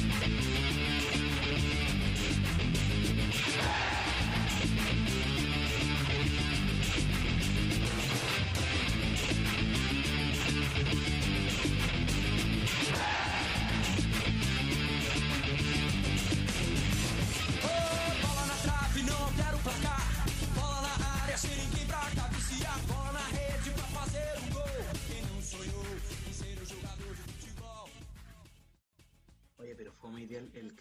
[0.00, 0.49] Oye,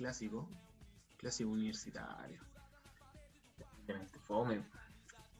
[0.10, 0.50] clásico,
[1.18, 2.42] clásico universitario.
[4.24, 4.64] Fome.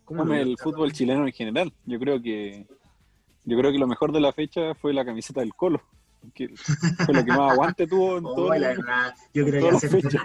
[0.06, 1.74] ¿Cómo Fome el fútbol chileno en general.
[1.86, 2.68] Yo creo que
[3.46, 5.82] yo creo que lo mejor de la fecha fue la camiseta del Colo,
[6.36, 6.50] que
[7.06, 8.54] fue lo que más aguante tuvo en todo.
[8.54, 10.24] La verdad, yo creo que hace las fechas.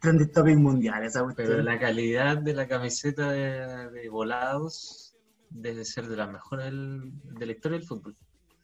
[0.00, 1.64] trending topic mundial esa Pero cuestión.
[1.64, 5.16] la calidad de la camiseta de, de volados
[5.50, 8.16] debe ser de las mejores del- de la historia del fútbol.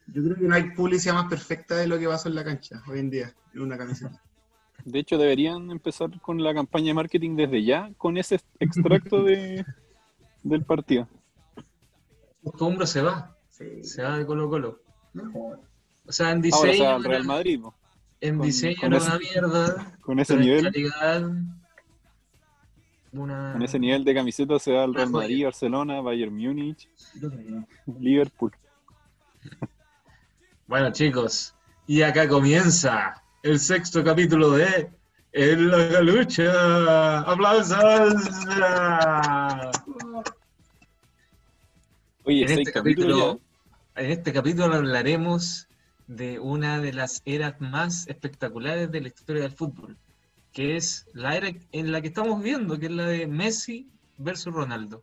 [0.07, 2.83] Yo creo que no hay publicidad más perfecta de lo que pasó en la cancha
[2.89, 4.23] hoy en día, en una camiseta.
[4.85, 9.65] De hecho, deberían empezar con la campaña de marketing desde ya, con ese extracto de,
[10.43, 11.09] del partido.
[12.43, 14.81] Costumbre se va, Sí, se va de Colo Colo.
[15.13, 15.61] mejor.
[16.07, 17.75] O sea, en Ahora diseño, sea el Real Madrid, po,
[18.21, 21.31] en con- diseño con era ese- una mierda, con ese nivel, calidad
[23.13, 23.53] una...
[23.53, 25.11] con ese nivel de camiseta se va el Una Real.
[25.11, 26.89] Madrid, Barcelona, Bayern Múnich.
[27.99, 28.53] Liverpool.
[30.67, 31.55] Bueno, chicos,
[31.87, 34.91] y acá comienza el sexto capítulo de
[35.33, 37.21] En la Galucha.
[37.21, 38.15] ¡Aplausos!
[42.25, 43.41] Oye, En este, capítulo,
[43.95, 45.69] en este capítulo hablaremos
[46.09, 49.97] de una de las eras más espectaculares de la historia del fútbol,
[50.53, 54.53] que es la era en la que estamos viendo, que es la de Messi versus
[54.53, 55.03] Ronaldo.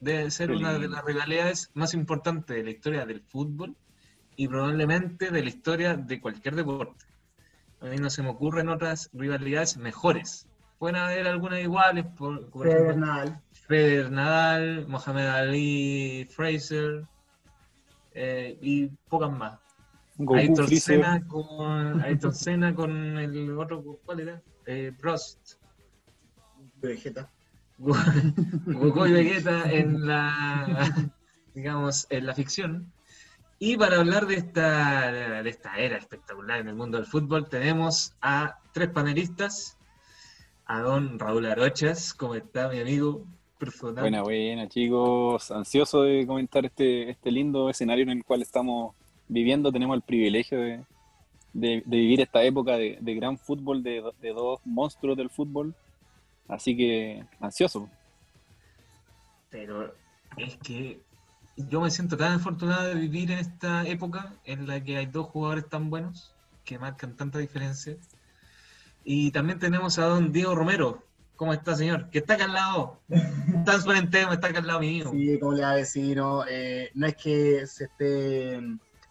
[0.00, 3.74] Debe ser una de las rivalidades más importantes de la historia del fútbol
[4.36, 7.06] y probablemente de la historia de cualquier deporte.
[7.80, 10.46] A mí no se me ocurren otras rivalidades mejores.
[10.78, 13.40] Pueden haber algunas iguales, por, por ejemplo, Fernal.
[13.66, 17.06] Federer Nadal, Mohamed Ali, Fraser
[18.12, 19.58] eh, y pocas más.
[20.16, 24.42] Goku, Ayrton Senna con Ayrton Senna con el otro, ¿cuál era?
[24.66, 25.54] Eh, Prost.
[26.80, 27.28] Vegeta.
[27.78, 31.10] Goku y Vegeta en la,
[31.54, 32.92] digamos, en la ficción.
[33.58, 35.10] Y para hablar de esta,
[35.42, 39.78] de esta era espectacular en el mundo del fútbol, tenemos a tres panelistas.
[40.66, 43.24] A don Raúl Arochas, ¿cómo está mi amigo?
[43.58, 44.02] Personal.
[44.02, 45.50] Buena, buena, chicos.
[45.50, 48.94] Ansioso de comentar este, este lindo escenario en el cual estamos
[49.28, 49.70] viviendo.
[49.70, 50.84] Tenemos el privilegio de,
[51.52, 55.28] de- de vivir esta época de, de gran fútbol, de, do- de dos monstruos del
[55.30, 55.74] fútbol.
[56.48, 57.88] Así que ansioso.
[59.50, 59.94] Pero
[60.38, 60.98] es que
[61.56, 65.26] yo me siento tan afortunado de vivir en esta época en la que hay dos
[65.26, 66.34] jugadores tan buenos
[66.64, 67.96] que marcan tanta diferencia.
[69.04, 71.04] Y también tenemos a don Diego Romero.
[71.36, 72.10] ¿Cómo está, señor?
[72.10, 73.00] Que está acá al lado.
[73.64, 75.10] Transparente, está acá al lado mío.
[75.10, 78.60] Sí, como le va a decir, no, Eh, no es que se esté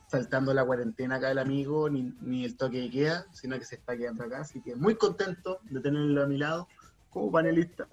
[0.08, 3.76] saltando la cuarentena acá el amigo, ni, ni el toque de queda, sino que se
[3.76, 6.68] está quedando acá, así que muy contento de tenerlo a mi lado
[7.10, 7.88] como panelista.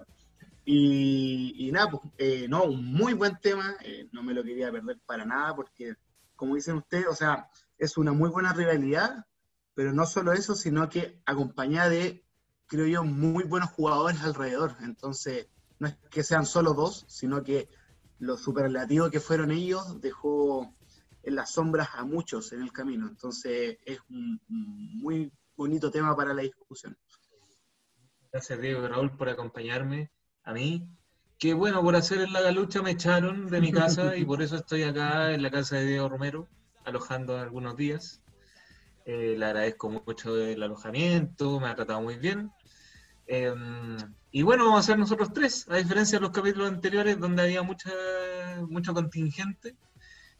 [0.63, 4.99] Y, nada, pues, eh, no, un muy buen tema, eh, no me lo quería perder
[5.05, 5.95] para nada, porque
[6.35, 9.25] como dicen ustedes, o sea, es una muy buena rivalidad,
[9.73, 12.23] pero no solo eso, sino que acompañada de,
[12.67, 14.75] creo yo, muy buenos jugadores alrededor.
[14.81, 15.47] Entonces,
[15.79, 17.69] no es que sean solo dos, sino que
[18.19, 20.75] lo superlativo que fueron ellos dejó
[21.23, 23.07] en las sombras a muchos en el camino.
[23.07, 26.97] Entonces, es un, muy bonito tema para la discusión.
[28.31, 30.11] Gracias, Diego Raúl, por acompañarme
[30.43, 30.87] a mí.
[31.37, 34.83] Que bueno, por hacer la galucha me echaron de mi casa y por eso estoy
[34.83, 36.47] acá en la casa de Diego Romero,
[36.85, 38.21] alojando algunos días.
[39.05, 42.51] Eh, le agradezco mucho el alojamiento, me ha tratado muy bien.
[43.25, 43.53] Eh,
[44.31, 47.63] y bueno, vamos a ser nosotros tres, a diferencia de los capítulos anteriores donde había
[47.63, 47.91] mucha,
[48.69, 49.75] mucho contingente.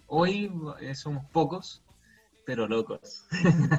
[0.06, 0.52] Hoy
[0.82, 1.84] eh, somos pocos,
[2.46, 3.26] pero locos.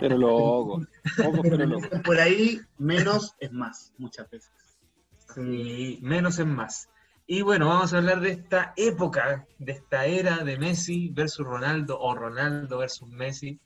[0.00, 0.82] Pero loco.
[1.16, 1.88] Pocos, pero loco.
[2.04, 4.50] Por ahí, menos es más, muchas veces.
[5.34, 6.88] Sí, menos es más.
[7.26, 11.98] Y bueno, vamos a hablar de esta época, de esta era de Messi versus Ronaldo
[11.98, 13.60] o Ronaldo versus Messi,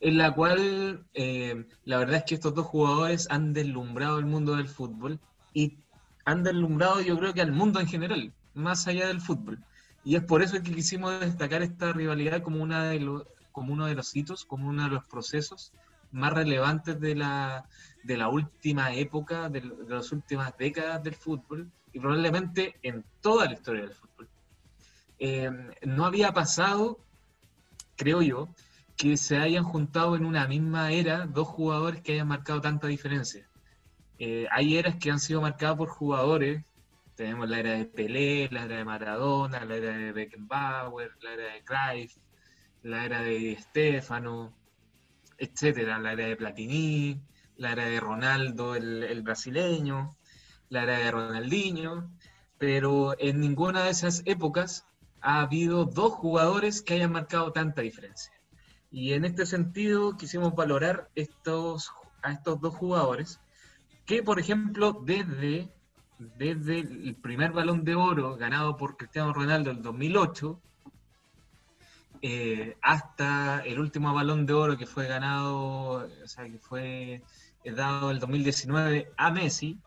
[0.00, 4.56] en la cual eh, la verdad es que estos dos jugadores han deslumbrado el mundo
[4.56, 5.18] del fútbol
[5.54, 5.78] y
[6.26, 9.58] han deslumbrado yo creo que al mundo en general, más allá del fútbol.
[10.04, 13.86] Y es por eso que quisimos destacar esta rivalidad como, una de los, como uno
[13.86, 15.72] de los hitos, como uno de los procesos
[16.12, 17.66] más relevantes de la,
[18.04, 23.54] de la última época, de, las últimas décadas del fútbol y probablemente en toda la
[23.54, 24.28] historia del fútbol.
[25.18, 25.50] Eh,
[25.82, 26.98] no había pasado,
[27.96, 28.48] creo yo,
[28.96, 33.48] que se hayan juntado en una misma era dos jugadores que hayan marcado tanta diferencia.
[34.18, 36.64] Eh, hay eras que han sido marcadas por jugadores.
[37.16, 41.54] Tenemos la era de Pelé, la era de Maradona, la era de Beckenbauer, la era
[41.54, 42.16] de Cruyff,
[42.82, 44.52] la era de Stefano,
[45.38, 47.20] etcétera, la era de Platini,
[47.56, 50.16] la era de Ronaldo, el, brasileño,
[50.68, 52.10] la era de Ronaldinho,
[52.58, 54.86] pero en ninguna de esas épocas
[55.20, 58.32] ha habido dos jugadores que hayan marcado tanta diferencia.
[58.90, 61.92] Y en este sentido quisimos valorar estos,
[62.22, 63.40] a estos dos jugadores
[64.06, 65.68] que, por ejemplo, desde,
[66.18, 70.60] desde el primer balón de oro ganado por Cristiano Ronaldo en el 2008,
[72.26, 77.22] eh, hasta el último balón de oro que fue ganado, o sea, que fue
[77.72, 79.78] dado el 2019 a Messi,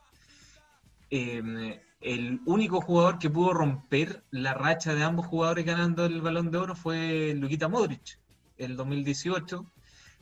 [1.10, 6.52] em, el único jugador que pudo romper la racha de ambos jugadores ganando el balón
[6.52, 8.20] de oro fue Luquita Modric,
[8.58, 9.66] el 2018,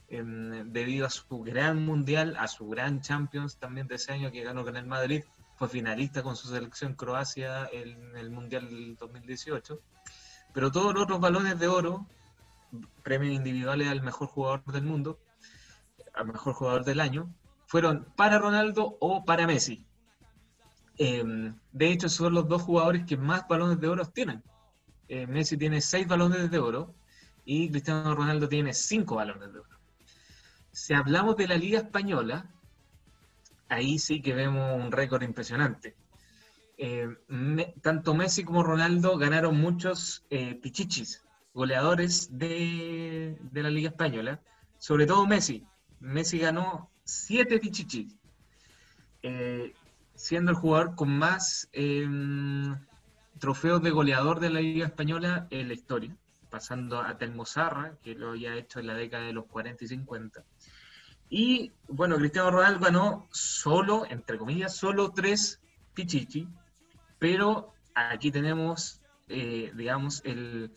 [0.07, 4.43] em, debido a su gran mundial, a su gran Champions también de ese año que
[4.43, 5.23] ganó con el Madrid,
[5.55, 9.79] fue finalista con su selección Croacia en el Mundial del 2018.
[10.53, 12.05] Pero todos los otros balones de oro,
[13.03, 15.19] premios individuales al mejor jugador del mundo,
[16.13, 17.33] al mejor jugador del año,
[17.65, 19.85] fueron para Ronaldo o para Messi.
[20.97, 24.44] Em, de hecho, son los dos jugadores que más balones de oro tienen.
[25.07, 26.95] Eh, Messi tiene seis balones de oro
[27.44, 29.77] y Cristiano Ronaldo tiene cinco balones de oro.
[30.71, 32.50] Si hablamos de la Liga Española,
[33.69, 35.95] ahí sí que vemos un récord impresionante.
[36.77, 37.07] Eh,
[37.81, 41.23] tanto Messi como Ronaldo ganaron muchos eh, pichichis,
[41.53, 44.41] goleadores de, de, la Liga Española,
[44.77, 45.65] sobre todo Messi.
[46.00, 48.13] Messi ganó siete pichichis,
[49.21, 49.73] eh,
[50.15, 52.75] siendo el jugador con más em,
[53.39, 56.15] trofeos de goleador de la Liga Española en la historia,
[56.49, 59.87] pasando a Telmo Zarra, que lo había hecho en la década de los 40 y
[59.87, 60.43] 50.
[61.29, 65.59] Y bueno, Cristiano Ronaldo ganó solo, entre comillas, solo tres
[65.93, 66.47] pichichi,
[67.19, 70.71] pero aquí tenemos, eh, digamos, el,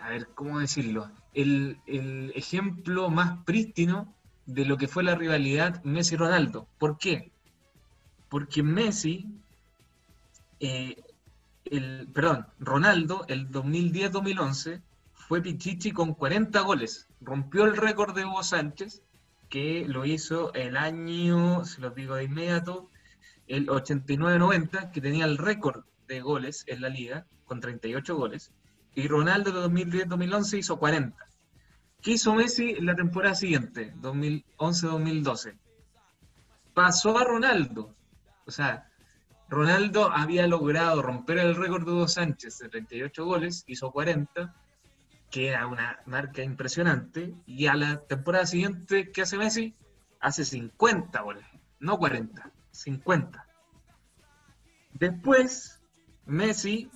[0.00, 1.10] a ver, ¿cómo decirlo?
[1.32, 4.14] El, el, ejemplo más prístino
[4.46, 6.66] de lo que fue la rivalidad Messi-Ronaldo.
[6.78, 7.30] ¿Por qué?
[8.28, 9.26] Porque Messi,
[10.60, 11.02] eh,
[11.64, 14.82] el, perdón, Ronaldo, el 2010-2011,
[15.14, 17.08] fue Pichichi con 40 goles.
[17.20, 19.02] Rompió el récord de Hugo Sánchez,
[19.48, 22.90] que lo hizo el año, se los digo de inmediato,
[23.46, 28.52] el 89-90, que tenía el récord de goles en la liga, con 38 goles.
[28.94, 31.16] Y Ronaldo de 2010-2011 hizo 40.
[32.04, 35.56] ¿Qué hizo Messi en la temporada siguiente, 2011-2012?
[36.74, 37.96] Pasó a Ronaldo.
[38.44, 38.90] O sea,
[39.48, 44.54] Ronaldo había logrado romper el récord de Hugo Sánchez de 38 goles, hizo 40,
[45.30, 47.32] que era una marca impresionante.
[47.46, 49.74] Y a la temporada siguiente, ¿qué hace Messi?
[50.20, 51.46] Hace 50 goles,
[51.80, 53.46] no 40, 50.
[54.92, 55.80] Después,
[56.26, 56.90] Messi,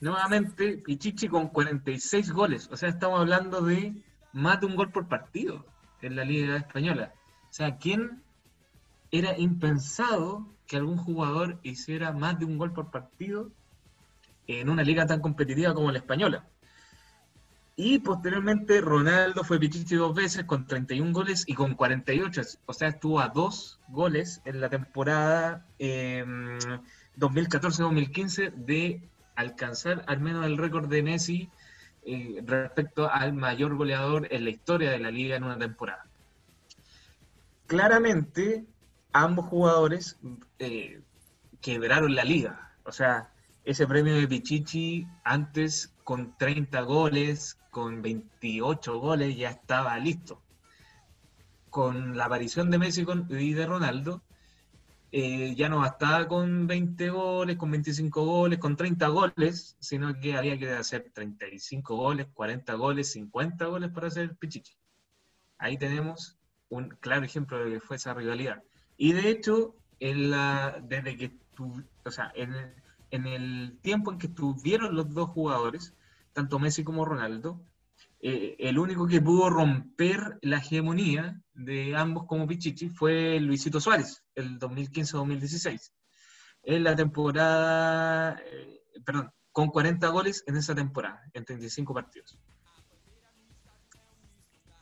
[0.00, 2.68] nuevamente, Pichichi con 46 goles.
[2.70, 4.00] O sea, estamos hablando de
[4.32, 5.64] más de un gol por partido
[6.00, 7.12] en la Liga Española.
[7.50, 8.22] O sea, ¿quién
[9.10, 13.50] era impensado que algún jugador hiciera más de un gol por partido
[14.46, 16.46] en una liga tan competitiva como la española?
[17.76, 22.42] Y posteriormente Ronaldo fue Pichichi dos veces con 31 goles y con 48.
[22.66, 29.00] O sea, estuvo a dos goles en la temporada 2014-2015 em, de
[29.36, 31.48] alcanzar al menos el récord de Messi
[32.04, 36.04] eh, respecto al mayor goleador en la historia de la liga en una temporada.
[37.66, 38.64] Claramente,
[39.12, 40.18] ambos jugadores
[40.58, 41.00] eh,
[41.60, 42.72] quebraron la liga.
[42.84, 43.30] O sea,
[43.64, 50.42] ese premio de Pichichi antes con 30 goles, con 28 goles, ya estaba listo.
[51.70, 54.22] Con la aparición de Messi y de Ronaldo,
[55.12, 60.36] eh, ya no bastaba con 20 goles, con 25 goles, con 30 goles, sino que
[60.36, 64.74] había que hacer 35 goles, 40 goles, 50 goles para hacer Pichichi.
[65.58, 66.38] Ahí tenemos
[66.70, 68.62] un claro ejemplo de que fue esa rivalidad.
[68.96, 71.36] Y de hecho, en la, desde que
[72.04, 72.54] o sea, en,
[73.10, 75.94] en el tiempo en que estuvieron los dos jugadores,
[76.32, 77.60] tanto Messi como Ronaldo,
[78.20, 84.24] eh, el único que pudo romper la hegemonía de ambos como Pichichi fue Luisito Suárez,
[84.34, 85.92] el 2015-2016.
[86.64, 92.38] En la temporada, eh, perdón, con 40 goles en esa temporada, en 35 partidos.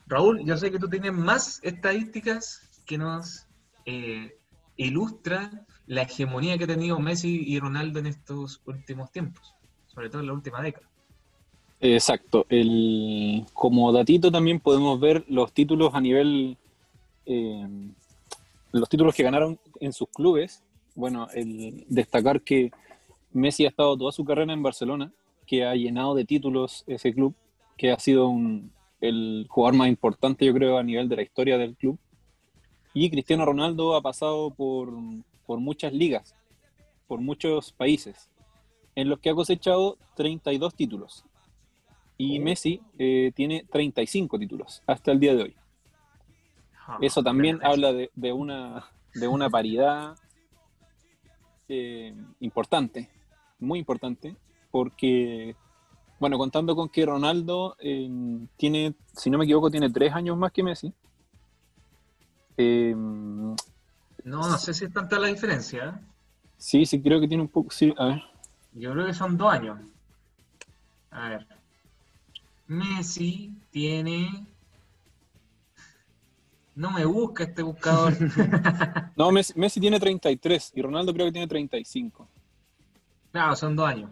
[0.07, 3.47] Raúl, yo sé que tú tienes más estadísticas que nos
[3.87, 4.37] eh,
[4.77, 9.55] ilustran la hegemonía que ha tenido Messi y Ronaldo en estos últimos tiempos,
[9.87, 10.89] sobre todo en la última década.
[11.81, 12.47] Exacto.
[12.51, 16.59] El, como datito también podemos ver los títulos a nivel,
[17.25, 17.67] eh,
[18.73, 20.63] los títulos que ganaron en sus clubes.
[20.95, 22.71] Bueno, el destacar que
[23.33, 25.13] Messi ha estado toda su carrera en Barcelona,
[25.47, 27.35] que ha llenado de títulos ese club,
[27.79, 31.57] que ha sido un, el jugador más importante, yo creo, a nivel de la historia
[31.57, 31.99] del club.
[32.93, 34.93] Y Cristiano Ronaldo ha pasado por,
[35.47, 36.35] por muchas ligas,
[37.07, 38.29] por muchos países,
[38.97, 41.25] en los que ha cosechado 32 títulos.
[42.23, 42.39] Y.
[42.41, 45.57] Messi eh, tiene 35 títulos hasta el día de hoy.
[46.87, 48.85] Ah, Eso también habla de, de una,
[49.15, 50.17] de una paridad
[51.69, 53.09] eh, importante,
[53.59, 54.37] muy importante,
[54.71, 55.55] porque,
[56.19, 58.09] bueno, contando con que Ronaldo eh,
[58.57, 60.93] tiene, si no me equivoco, tiene tres años más que Messi.
[62.57, 66.01] Eh, No, no sé si es tanta la diferencia.
[66.57, 68.23] sí, sí, creo que tiene un poco, sí, a ver.
[68.73, 69.79] Yo creo que son dos años.
[71.11, 71.47] A ver.
[72.71, 74.47] Messi tiene.
[76.77, 78.17] No me busca este buscador.
[79.17, 82.29] No, Messi, Messi tiene 33 y Ronaldo creo que tiene 35.
[83.33, 84.11] claro, son dos años.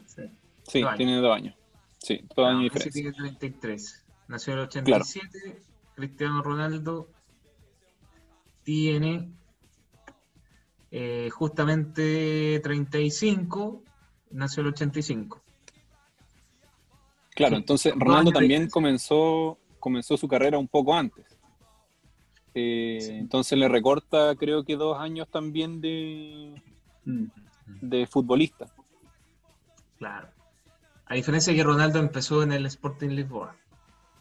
[0.66, 0.96] Sí, Dos años.
[0.96, 1.54] tiene dos años.
[1.98, 4.04] Sí, dos años de Messi tiene 33.
[4.26, 5.62] Nació en el 87.
[5.94, 7.08] Cristiano Ronaldo
[8.64, 9.30] tiene
[10.90, 13.82] eh, justamente 35.
[14.32, 15.42] Nació en el 85.
[17.38, 21.24] Claro, entonces Ronaldo también comenzó, comenzó su carrera un poco antes.
[22.54, 23.12] Eh, Sí.
[23.12, 26.60] Entonces le recorta creo que dos años también de,
[27.04, 27.26] Mm.
[27.82, 28.66] de futbolista.
[29.98, 30.28] Claro.
[31.06, 33.54] A diferencia de que Ronaldo empezó en el Sporting Lisboa.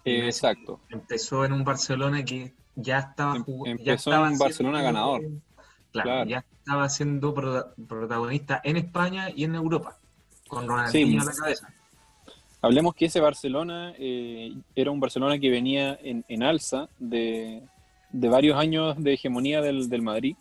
[0.05, 0.79] Eh, exacto.
[0.89, 3.81] Empezó en un Barcelona que ya estaba Em- jugando.
[3.81, 5.21] empezó en un Barcelona ganador.
[5.91, 6.29] Claro, Claro.
[6.29, 9.97] ya estaba siendo prota- protagonista en España y en Europa.
[10.47, 11.27] Con Ronaldinho Sí.
[11.27, 11.73] a la cabeza.
[12.61, 17.61] Hablemos que ese Barcelona eh, era un Barcelona que venía en, en alza de,
[18.11, 20.35] de varios años de hegemonía del, del Madrid,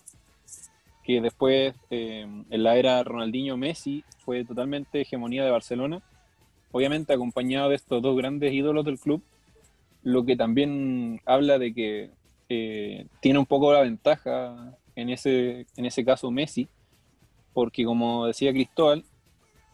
[1.05, 6.03] que después eh, en la era Ronaldinho-Messi fue totalmente hegemonía de Barcelona,
[6.73, 9.23] obviamente acompañado de estos dos grandes ídolos del club,
[10.03, 12.11] lo que también habla de que
[12.49, 16.67] eh, tiene un poco la ventaja en ese, en ese caso Messi,
[17.53, 19.05] porque como decía Cristóbal,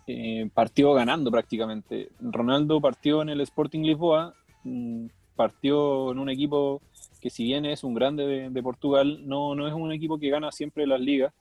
[0.07, 2.11] eh, partió ganando prácticamente.
[2.21, 5.07] Ronaldo partió en el Sporting Lisboa, mm,
[5.37, 6.81] partió en un equipo
[7.21, 10.29] que si bien es un grande de, de Portugal, no, no es un equipo que
[10.31, 11.33] gana siempre las ligas.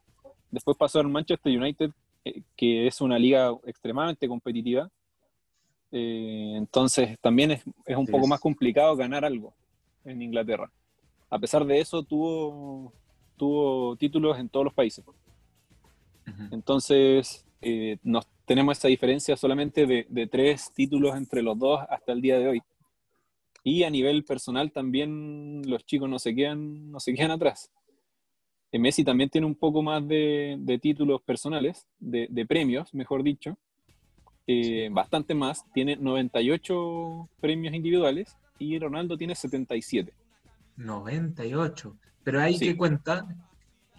[0.52, 1.92] Después pasó al Manchester United,
[2.26, 4.90] eh, que es una liga extremadamente competitiva.
[5.92, 8.30] Eh, entonces también es, es un Sí, poco es.
[8.30, 9.54] más complicado ganar algo
[10.06, 10.72] en Inglaterra.
[11.30, 12.94] A pesar de eso, tuvo,
[13.38, 15.04] tuvo títulos en todos los países.
[16.52, 22.12] Entonces, eh, nos, tenemos esa diferencia solamente de, de tres títulos entre los dos hasta
[22.12, 22.62] el día de hoy.
[23.64, 27.70] Y a nivel personal también los chicos no se quedan, no se quedan atrás.
[28.72, 33.22] Eh, Messi también tiene un poco más de, de títulos personales, de, de premios, mejor
[33.22, 33.58] dicho.
[34.48, 35.64] Eh, bastante más.
[35.74, 40.14] Tiene 98 premios individuales y Ronaldo tiene 77.
[40.78, 41.96] 98.
[42.24, 42.66] Pero ahí Sí.
[42.66, 43.26] qué cuenta,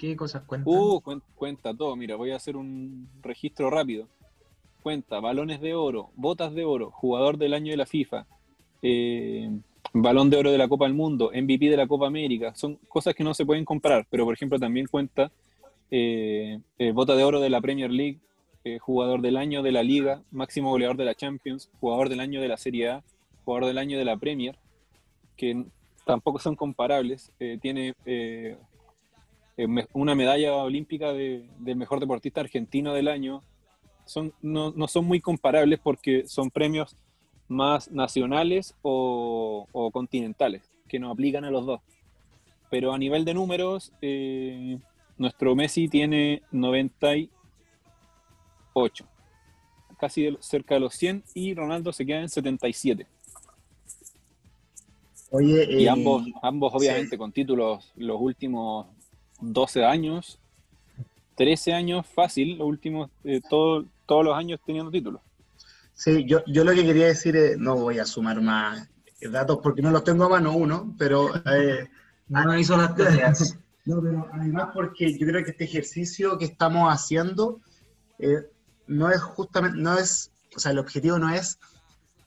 [0.02, 0.72] qué cosas cuentan.
[0.74, 1.94] Uh, cuen- cuenta todo.
[1.94, 4.08] Mira, voy a hacer un registro rápido.
[4.82, 8.26] Cuenta balones de oro, botas de oro, jugador del año de la FIFA,
[8.82, 9.48] eh,
[9.92, 12.52] balón de oro de la Copa del Mundo, MVP de la Copa América.
[12.56, 15.30] Son cosas que no se pueden comparar, pero por ejemplo también cuenta
[15.92, 18.18] eh, eh, bota de oro de la Premier League,
[18.80, 22.48] jugador del año de la Liga, máximo goleador de la Champions, jugador del año de
[22.48, 23.04] la Serie A,
[23.44, 24.56] jugador del año de la Premier,
[25.36, 25.64] que
[26.04, 27.30] tampoco son comparables.
[27.60, 27.94] Tiene
[29.92, 33.42] una medalla olímpica de, del mejor deportista argentino del año.
[34.04, 36.96] Son, no, no son muy comparables porque son premios
[37.48, 41.80] más nacionales o, o continentales, que nos aplican a los dos.
[42.70, 44.78] Pero a nivel de números, eh,
[45.18, 49.04] nuestro Messi tiene 98,
[49.98, 53.06] casi de- cerca de los 100, y Ronaldo se queda en 77.
[55.30, 57.16] Oye, Y eh, ambos, ambos obviamente sí.
[57.16, 58.86] con títulos los últimos
[59.42, 60.38] 12 años,
[61.36, 65.20] 13 años fácil, los últimos, eh, todo- todos los años teniendo títulos.
[65.94, 68.88] Sí, yo, yo lo que quería decir es, no voy a sumar más
[69.30, 71.88] datos porque no los tengo a mano uno, pero, eh,
[72.28, 73.56] No hizo las tareas.
[73.84, 77.60] no, pero además porque yo creo que este ejercicio que estamos haciendo
[78.18, 78.46] eh,
[78.86, 81.58] no es justamente, no es, o sea, el objetivo no es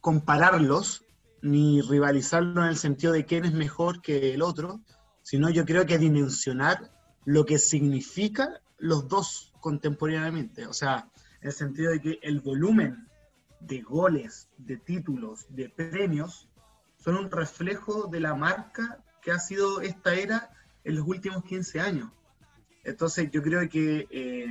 [0.01, 1.03] compararlos
[1.41, 4.79] ni rivalizarlos en el sentido de quién es mejor que el otro,
[5.21, 6.91] sino yo creo que dimensionar
[7.25, 11.09] lo que significa los dos contemporáneamente, o sea,
[11.41, 13.07] en el sentido de que el volumen
[13.59, 16.47] de goles, de títulos, de premios,
[16.97, 20.51] son un reflejo de la marca que ha sido esta era
[20.83, 22.11] en los últimos 15 años.
[22.83, 24.47] Entonces yo creo que, eh,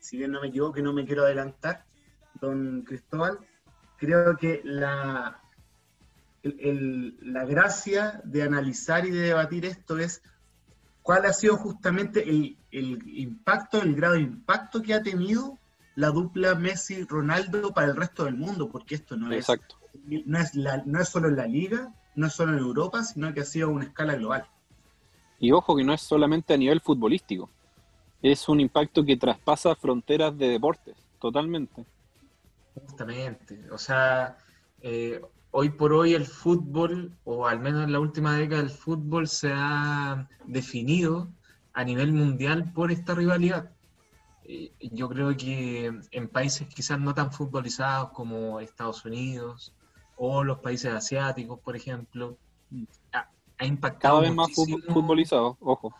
[0.00, 1.84] si bien no me equivoco, que no me quiero adelantar,
[2.40, 3.38] don Cristóbal,
[3.98, 5.42] creo que la,
[6.42, 10.22] la gracia de analizar y de debatir esto es
[11.04, 15.58] cuál ha sido justamente el, impacto, el grado de impacto que ha tenido
[15.96, 19.46] la dupla Messi-Ronaldo para el resto del mundo, porque esto no es,
[20.24, 23.40] no es, no es solo en la liga, no es solo en Europa, sino que
[23.40, 24.46] ha sido a una escala global.
[25.38, 27.50] Y ojo que no es solamente a nivel futbolístico,
[28.22, 31.84] es un impacto que traspasa fronteras de deportes, totalmente.
[32.74, 34.38] Justamente, o sea,
[34.80, 35.20] eh,
[35.56, 39.52] hoy por hoy el fútbol, o al menos en la última década el fútbol se
[39.54, 41.28] ha definido
[41.72, 43.70] a nivel mundial por esta rivalidad.
[44.42, 49.72] Eh, yo creo que en países quizás no tan futbolizados como Estados Unidos
[50.16, 52.36] o los países asiáticos, por ejemplo,
[53.12, 54.16] ha, impactado.
[54.16, 55.94] Cada vez más futbolizados, ojo.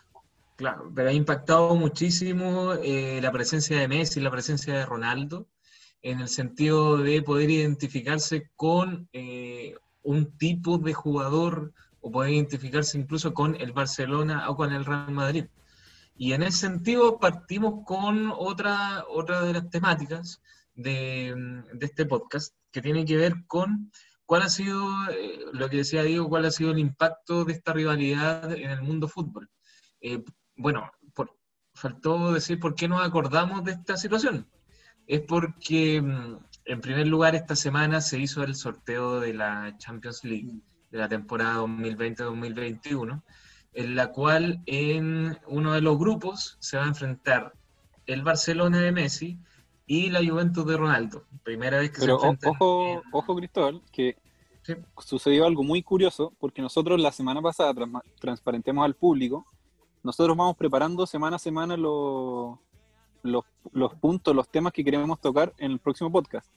[0.56, 5.46] Claro, pero ha impactado muchísimo eh, la presencia de Messi, la presencia de Ronaldo,
[6.04, 12.98] en el sentido de poder identificarse con eh, un tipo de jugador o poder identificarse
[12.98, 15.46] incluso con el Barcelona o con el Real Madrid.
[16.14, 20.42] Y en ese sentido partimos con otra, otra de las temáticas
[20.74, 21.34] de,
[21.80, 23.90] este podcast, que tiene que ver con
[24.26, 27.72] cuál ha sido, eh, lo que decía Diego, cuál ha sido el impacto de esta
[27.72, 29.48] rivalidad en el mundo fútbol.
[30.02, 30.22] Eh,
[30.54, 30.90] bueno,
[31.72, 34.46] faltó decir por qué nos acordamos de esta situación
[35.06, 40.24] es porque, mm, en primer lugar, esta semana se hizo el sorteo de la Champions
[40.24, 43.22] League de la temporada 2020-2021,
[43.72, 47.52] en la cual en uno de los grupos se va a enfrentar
[48.06, 49.38] el Barcelona de Messi
[49.86, 51.24] y la Juventus de Ronaldo.
[51.42, 52.52] Primera vez que se enfrentan.
[52.52, 54.16] Ojo, ojo, Cristóbal, que
[54.98, 57.74] sucedió algo muy curioso, porque nosotros la semana pasada
[58.18, 59.46] transparentemos al público,
[60.02, 62.58] nosotros vamos preparando semana a semana los
[63.24, 66.48] los, los puntos, los temas que queremos tocar en el próximo podcast.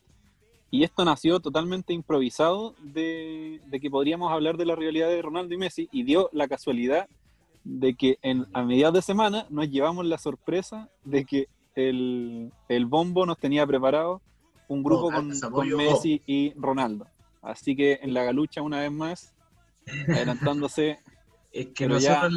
[0.70, 5.58] Y esto nació totalmente improvisado de, que podríamos hablar de la realidad de Ronaldo y
[5.58, 7.08] Messi y dio la casualidad
[7.64, 12.86] de que en, a mediados de semana nos llevamos la sorpresa de que el, el
[12.86, 14.22] bombo nos tenía preparado
[14.68, 17.08] un grupo con, con, Messi y Ronaldo.
[17.42, 19.34] Así que en la galucha una vez más,
[20.08, 21.00] adelantándose.
[21.50, 22.34] Es que nosotros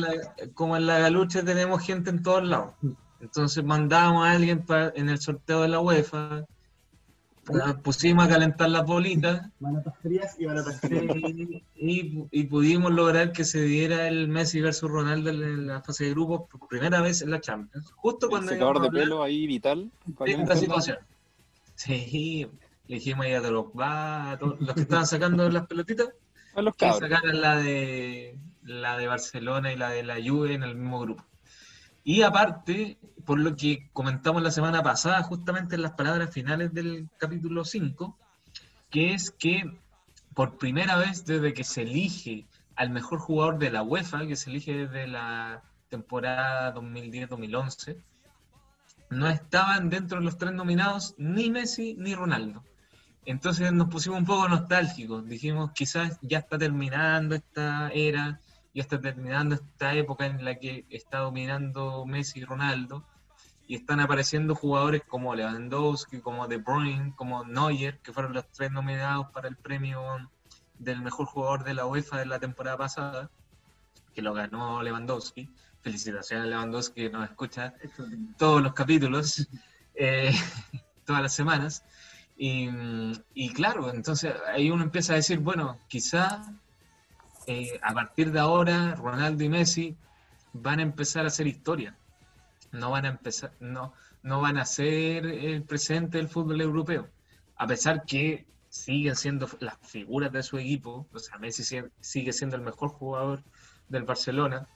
[0.55, 2.75] como en la galucha tenemos gente en todos lados.
[3.21, 6.47] Entonces mandamos a alguien en el sorteo de la UEFA,
[7.83, 9.49] pusimos a calentar las bolitas.
[10.03, 11.65] frías y
[12.31, 16.49] Y, pudimos lograr que se diera el Messi versus Ronaldo en la fase de grupos
[16.49, 17.93] por primera vez en la Champions.
[17.97, 18.53] Justo cuando.
[18.53, 19.91] El secador de pelo ahí vital.
[20.27, 20.99] esta situación.
[21.75, 22.47] Sí,
[22.87, 26.11] le dijimos ahí a todos los que estaban sacando las pelotitas.
[26.55, 30.63] A los que sacaran la de, la de Barcelona y la de la Juve en
[30.63, 31.25] el mismo grupo.
[32.03, 37.09] Y aparte, por lo que comentamos la semana pasada, justamente en las palabras finales del
[37.19, 38.17] capítulo 5,
[38.91, 39.79] que es que
[40.35, 44.51] por primera vez desde que se elige al mejor jugador de la UEFA, que se
[44.51, 47.97] elige desde la temporada 2010-2011,
[49.11, 52.65] no estaban dentro de los tres nominados ni Messi ni Ronaldo.
[53.27, 58.41] Entonces nos pusimos un poco nostálgicos, dijimos quizás ya está terminando esta era,
[58.75, 63.05] ya está terminando esta época en la que está dominando Messi y Ronaldo,
[63.67, 68.73] y están apareciendo jugadores como Lewandowski, como De Bruyne, como Neuer, que fueron los tres
[68.73, 70.29] nominados para el premio
[70.81, 73.31] del mejor jugador de la UEFA de la temporada pasada,
[74.13, 75.49] que lo ganó Lewandowski.
[75.83, 77.75] Felicitaciones a Lewandowski que nos escucha
[78.37, 79.47] todos los capítulos,
[79.95, 80.33] eh,
[81.07, 81.85] todas las semanas.
[82.37, 82.69] Y,
[83.35, 86.43] y, claro, entonces ahí uno empieza a decir, bueno, quizá
[87.51, 89.97] eh, a partir de ahora Ronaldo y Messi
[90.53, 91.97] van a empezar a hacer historia.
[92.71, 97.09] No van a empezar, no, no van a ser el presente del fútbol europeo.
[97.57, 101.65] A pesar que siguen siendo las figuras de su equipo, o sea, Messi
[101.99, 103.43] sigue siendo el mejor jugador
[103.89, 104.69] del Barcelona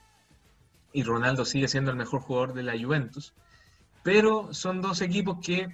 [0.92, 3.34] y Ronaldo sigue siendo el mejor jugador de la Juventus,
[4.02, 5.68] pero son dos equipos que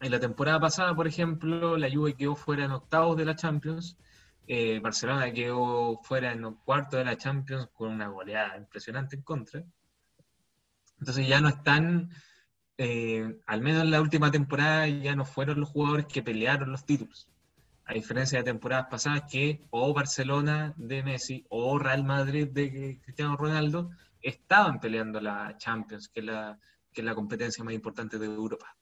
[0.00, 3.98] en la temporada pasada, por ejemplo, la Juve quedó fuera en octavos de la Champions
[4.46, 9.22] eh, Barcelona quedó fuera en los cuartos de la Champions con una goleada impresionante en
[9.22, 9.64] contra.
[10.98, 12.10] Entonces ya no están,
[12.78, 16.84] eh, al menos en la última temporada, ya no fueron los jugadores que pelearon los
[16.84, 17.28] títulos.
[17.84, 23.36] A diferencia de temporadas pasadas que o Barcelona de Messi o Real Madrid de Cristiano
[23.36, 26.58] Ronaldo estaban peleando la Champions, que es la,
[26.92, 28.76] que es la competencia más importante de Europa.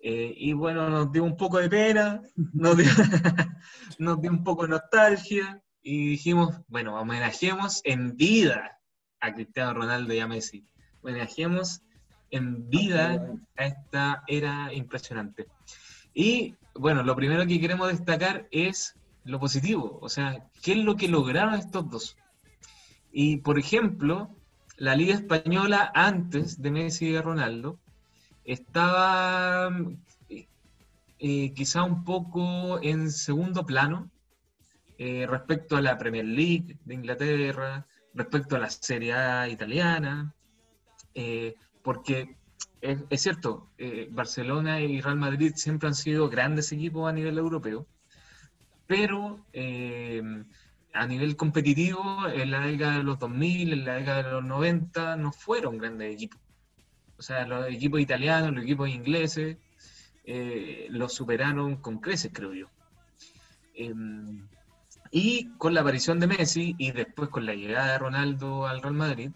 [0.00, 2.86] Eh, y bueno, nos dio un poco de pena, nos dio,
[3.98, 8.78] nos dio un poco de nostalgia y dijimos, bueno, homenajemos en vida
[9.20, 10.64] a Cristiano Ronaldo y a Messi.
[11.02, 11.82] Homenajemos
[12.30, 15.46] en vida a esta era impresionante.
[16.14, 20.96] Y bueno, lo primero que queremos destacar es lo positivo, o sea, ¿qué es lo
[20.96, 22.16] que lograron estos dos?
[23.12, 24.34] Y por ejemplo,
[24.76, 27.78] la Liga Española antes de Messi y de Ronaldo
[28.48, 29.70] estaba
[31.18, 34.10] eh, quizá un poco en segundo plano
[34.96, 40.34] eh, respecto a la Premier League de Inglaterra, respecto a la Serie A italiana,
[41.14, 42.36] eh, porque
[42.80, 43.68] es, cierto,
[44.10, 47.86] Barcelona y Real Madrid siempre han sido grandes equipos a nivel europeo,
[48.86, 54.44] pero a nivel competitivo, en la década de los 2000, en la década de los
[54.44, 56.40] 90, no fueron grandes equipos.
[57.18, 59.56] O sea, los equipos italianos, los equipos ingleses,
[60.24, 62.68] eh, los superaron con creces, creo yo.
[63.74, 64.46] Em,
[65.10, 68.94] y con la aparición de Messi y después con la llegada de Ronaldo al Real
[68.94, 69.30] Madrid,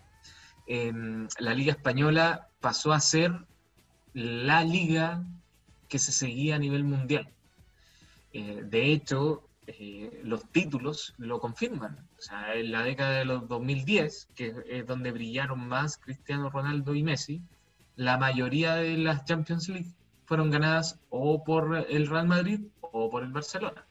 [0.67, 3.33] em, la Liga Española pasó a ser
[4.15, 5.25] la liga
[5.89, 7.29] que se seguía a nivel mundial.
[8.33, 11.99] Eh, de hecho, eh, los títulos lo confirman.
[12.19, 16.95] O sea, en la década de los 2010, que es donde brillaron más Cristiano Ronaldo
[16.95, 17.43] y Messi,
[17.97, 23.23] la mayoría de las Champions League fueron ganadas o por el Real Madrid o por
[23.23, 23.85] el Barcelona.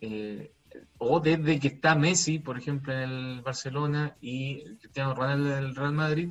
[0.00, 0.52] Eh,
[0.98, 5.74] o desde que está Messi, por ejemplo, en el Barcelona y Cristiano Ronaldo en el
[5.74, 6.30] Real Madrid,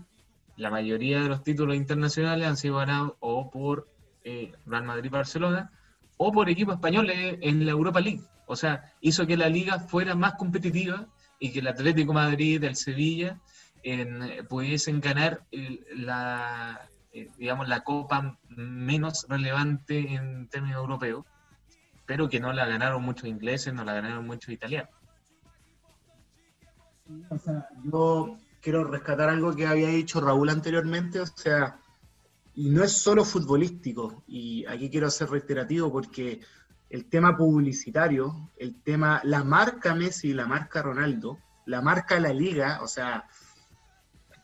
[0.55, 3.87] la mayoría de los títulos internacionales han sido ganados o por
[4.23, 5.71] eh, Real Madrid-Barcelona
[6.17, 8.23] o por equipos españoles en la Europa League.
[8.45, 11.07] O sea, hizo que la liga fuera más competitiva
[11.39, 13.39] y que el Atlético Madrid, el Sevilla,
[14.47, 15.43] pudiesen ganar
[15.95, 21.25] la, eh, digamos, la copa menos relevante en términos europeos,
[22.05, 24.91] pero que no la ganaron muchos ingleses, no la ganaron muchos italianos.
[27.29, 31.79] O sea, yo quiero rescatar algo que había dicho Raúl anteriormente, o sea,
[32.53, 36.41] y no es solo futbolístico, y aquí quiero ser reiterativo porque
[36.89, 42.79] el tema publicitario, el tema, la marca Messi, la marca Ronaldo, la marca La Liga,
[42.81, 43.27] o sea,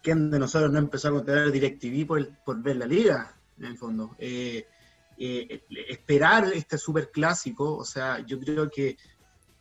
[0.06, 2.06] ¿quién de nosotros no empezó a contratar DirecTV
[2.46, 4.15] por, ver la Liga, en el fondo?
[4.20, 4.68] Eh,
[5.18, 8.98] eh, esperar este super clásico, o sea, yo creo que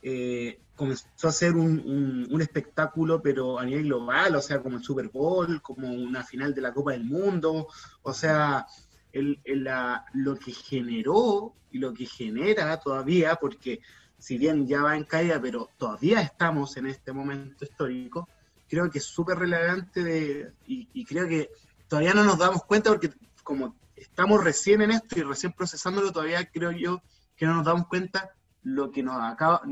[0.03, 4.83] eh, comenzó a ser un, un, espectáculo, pero a nivel global, o sea, como el
[4.83, 7.69] Super Bowl, como una final de la Copa del Mundo,
[8.03, 8.67] o sea,
[9.13, 13.81] el, la, lo que generó y lo que genera todavía, porque
[14.19, 18.29] si bien ya va en caída, pero todavía estamos en este momento histórico,
[18.69, 21.51] creo que es súper relevante de, y, creo que
[21.89, 23.11] todavía no nos damos cuenta porque
[23.43, 27.03] como estamos recién en esto y recién procesándolo, todavía creo yo
[27.37, 28.31] que no nos damos cuenta
[28.63, 29.63] lo que nos acaba,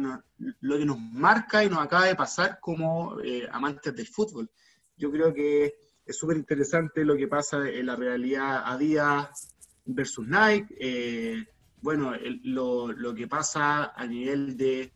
[0.60, 4.50] lo que nos marca y nos acaba de pasar como eh, amantes del fútbol.
[4.96, 5.74] Yo creo que
[6.04, 9.30] es súper interesante lo que pasa en la realidad a día
[9.84, 11.44] versus Nike, eh,
[11.80, 12.12] bueno,
[12.44, 14.92] lo, lo, que pasa a nivel de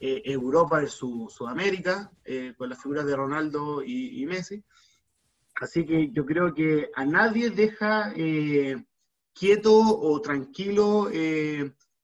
[0.00, 2.10] eh, Europa versus Sudamérica,
[2.56, 4.62] con las figuras de Ronaldo y, y, Messi.
[5.60, 8.12] Así que yo creo que a nadie deja
[9.32, 11.10] quieto o tranquilo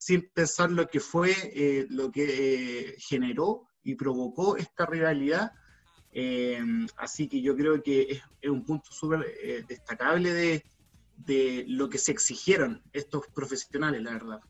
[0.05, 5.53] sin pensar lo que fue, eh, lo que eh, generó y provocó esta rivalidad.
[6.13, 6.63] Eh,
[6.99, 9.25] así que yo creo que es, un punto súper
[9.67, 10.65] destacable de,
[11.17, 14.41] de, lo que se exigieron estos profesionales, la verdad.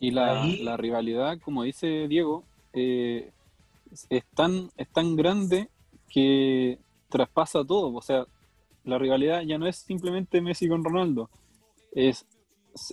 [0.00, 5.68] Y la, la rivalidad, como dice Diego, es, tan, es tan grande
[6.08, 7.94] que traspasa todo.
[7.94, 8.26] O sea,
[8.84, 11.30] la rivalidad ya no es simplemente Messi con Ronaldo,
[11.92, 12.26] es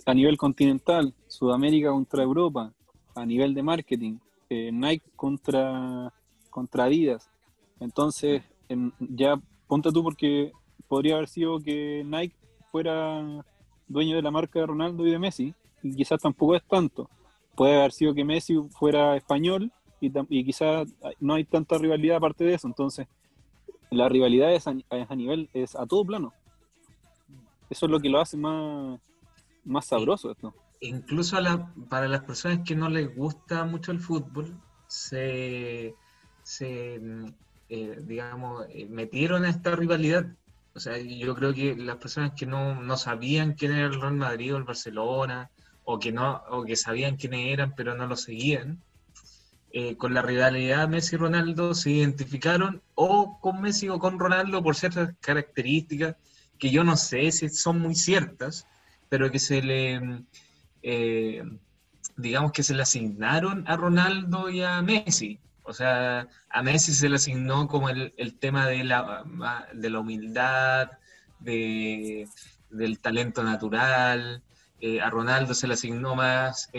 [0.04, 2.72] a nivel continental, Sudamérica contra Europa,
[3.14, 4.18] a nivel de marketing,
[4.50, 6.12] eh, Nike contra,
[6.50, 7.30] contra Adidas.
[7.80, 8.42] Entonces,
[8.98, 10.52] ya ponte tú porque
[10.88, 12.34] podría haber sido que Nike
[12.70, 13.44] fuera
[13.86, 17.08] dueño de la marca de Ronaldo y de Messi, quizás tampoco es tanto.
[17.54, 20.88] Puede haber sido que Messi fuera español y, y quizás
[21.20, 22.66] no hay tanta rivalidad aparte de eso.
[22.66, 23.06] Entonces,
[23.90, 26.32] la rivalidad es a, es a nivel, es a todo plano.
[27.70, 29.00] Eso es lo que lo hace más,
[29.64, 30.54] más sabroso esto.
[30.80, 31.36] Incluso
[31.88, 34.54] para las personas que no les gusta mucho el fútbol,
[34.86, 35.94] se,
[37.68, 40.26] eh, digamos, eh, metieron a esta rivalidad.
[40.74, 44.54] O sea, yo creo que las personas que no, sabían quién era el Real Madrid
[44.54, 45.50] o el Barcelona,
[45.86, 48.82] o que no, o que sabían quiénes eran, pero no lo seguían,
[49.70, 55.14] eh, con la rivalidad Messi-Ronaldo se identificaron o con Messi o con Ronaldo por ciertas
[55.20, 56.16] características
[56.58, 58.66] que yo no sé si son muy ciertas,
[59.08, 60.24] pero que se le,
[60.82, 61.44] eh,
[62.16, 65.38] digamos que se le asignaron a Ronaldo y a Messi.
[65.62, 69.24] O sea, a Messi se le asignó como el, tema de la,
[69.72, 70.90] de la humildad,
[71.38, 72.26] de,
[72.70, 74.42] del talento natural,
[74.80, 76.70] eh, a Ronaldo se le asignó más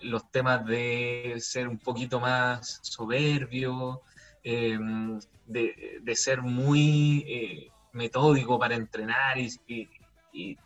[0.00, 4.02] los temas de ser un poquito más soberbio,
[4.42, 9.88] em, de, ser muy eh, metódico para entrenar y,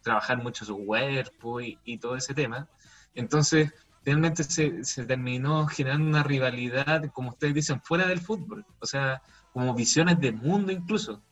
[0.03, 2.68] trabajar mucho su cuerpo y, todo ese tema.
[3.14, 3.72] Entonces,
[4.05, 9.22] realmente se, se, terminó generando una rivalidad, como ustedes dicen, fuera del fútbol, o sea,
[9.53, 11.22] como visiones del mundo incluso.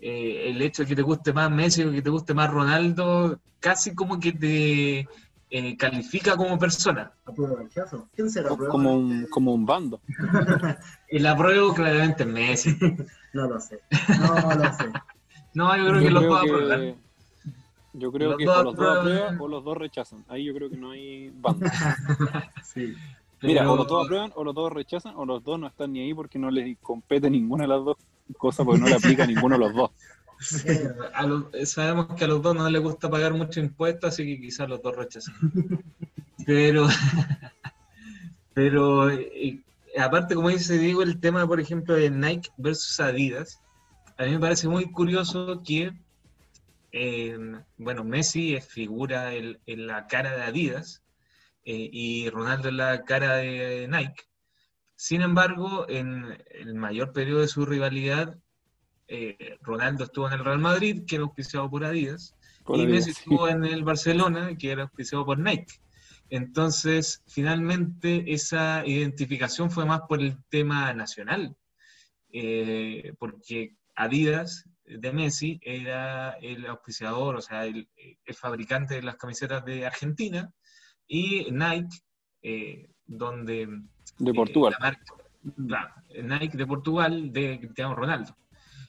[0.00, 3.40] Eh, el hecho de que te guste más Messi o que te guste más Ronaldo,
[3.60, 5.08] casi como que te
[5.50, 7.12] eh, califica como persona.
[8.14, 10.00] ¿Quién será Como un, como un bando.
[11.08, 12.76] El apruebo claramente Messi.
[13.32, 13.80] no lo sé.
[14.18, 14.90] No lo sé.
[15.54, 16.96] no, yo creo que los dos aprueban.
[17.92, 20.24] Yo creo que o los dos aprueban o los dos rechazan.
[20.28, 21.66] Ahí yo creo que no hay bando.
[22.64, 22.94] sí.
[23.42, 26.00] Mira, o los dos aprueban o los dos rechazan o los dos no están ni
[26.00, 27.96] ahí porque no les compete ninguna de las dos
[28.38, 29.90] cosa porque no le aplica a ninguno de los dos.
[31.64, 34.82] sabemos que a los dos no les gusta pagar mucho impuesto, así que quizás los
[34.82, 35.34] dos rechazan.
[36.44, 36.86] Pero,
[38.54, 39.60] pero eh,
[39.98, 43.60] aparte, como dice Diego, el tema, por ejemplo, de Nike versus Adidas,
[44.18, 45.92] a mí me parece muy curioso que,
[46.92, 47.38] eh,
[47.76, 51.02] bueno, Messi es figura en, la cara de Adidas
[51.66, 54.24] eh, y Ronaldo en la cara de Nike.
[54.94, 58.38] Sin embargo, en el mayor periodo de su rivalidad,
[59.08, 62.36] eh, Ronaldo estuvo en el Real Madrid, que era auspiciado por Adidas,
[62.68, 65.80] y Messi estuvo en el Barcelona, que era auspiciado por Nike.
[66.30, 71.56] Entonces, finalmente, esa identificación fue más por el tema nacional,
[72.32, 77.88] eh, porque Adidas de Messi era el auspiciador, o sea, el,
[78.34, 80.52] fabricante de las camisetas de Argentina,
[81.08, 81.98] y Nike,
[82.42, 83.68] eh, donde
[84.18, 84.74] de Portugal.
[86.22, 88.36] Nike de Portugal, de Cristiano Ronaldo.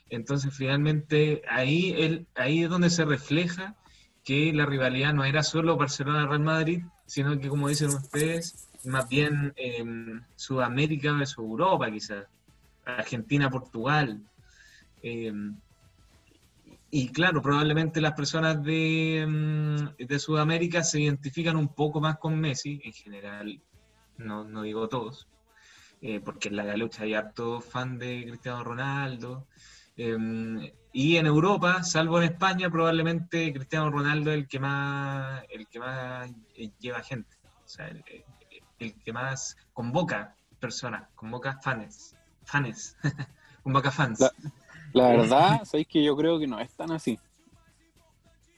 [0.10, 3.76] Entonces, finalmente, ahí, el, ahí es donde se refleja
[4.24, 9.54] que la rivalidad no era solo Barcelona-Real Madrid, sino que, como dicen ustedes, más bien
[9.56, 12.26] em, Sudamérica versus Europa, quizás.
[12.86, 14.22] Argentina-Portugal.
[16.90, 22.40] Y claro, probablemente las personas de, em, de Sudamérica se identifican un poco más con
[22.40, 23.62] Messi, en general
[24.18, 25.28] no, no digo todos,
[26.02, 29.48] eh, porque en la Galucha hay harto fan de Cristiano Ronaldo.
[29.96, 35.68] Em, y en Europa, salvo en España, probablemente Cristiano Ronaldo es el que más, el
[35.68, 38.04] que más eh, lleva gente, o sea, el,
[39.04, 42.96] que más convoca personas, convoca fans, fans,
[43.64, 44.20] convoca fans.
[44.94, 47.20] Verdad, sabéis que yo creo que no es tan así.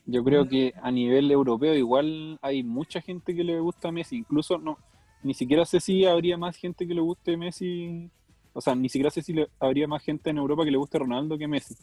[0.05, 4.17] Yo creo que a nivel europeo igual hay mucha gente que le gusta a Messi,
[4.17, 4.77] incluso no,
[5.21, 8.09] ni siquiera sé si habría más gente que le guste Messi,
[8.53, 11.37] o sea, ni siquiera sé si habría más gente en Europa que le guste Ronaldo
[11.37, 11.75] que Messi.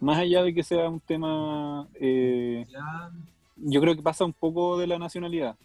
[0.00, 2.66] Más allá de que sea un tema, eh,
[3.56, 5.56] yo creo que pasa un poco de la nacionalidad,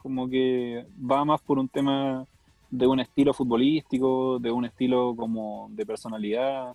[0.00, 2.24] como que va más por un tema
[2.70, 6.74] de un estilo futbolístico, de un estilo como de personalidad,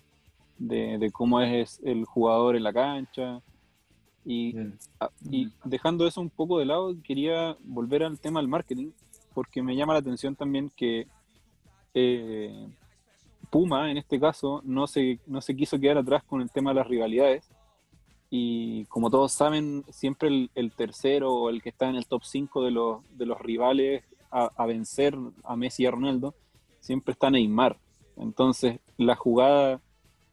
[0.58, 3.40] de, cómo es el jugador en la cancha.
[4.24, 4.54] Y,
[5.30, 8.90] y, dejando eso un poco de lado, quería volver al tema del marketing,
[9.32, 11.06] porque me llama la atención también que
[11.94, 12.68] eh,
[13.50, 16.76] Puma, en este caso, no se, no se quiso quedar atrás con el tema de
[16.76, 17.48] las rivalidades.
[18.30, 22.62] Y como todos saben, siempre el, tercero o el que está en el top 5
[22.62, 26.34] de los, de los rivales a, vencer a Messi y a Ronaldo,
[26.80, 27.78] siempre está Neymar.
[28.18, 29.80] Entonces, la jugada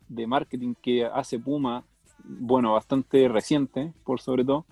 [0.08, 1.84] de marketing que hace Puma,
[2.24, 4.65] bueno, bastante reciente, por sobre todo,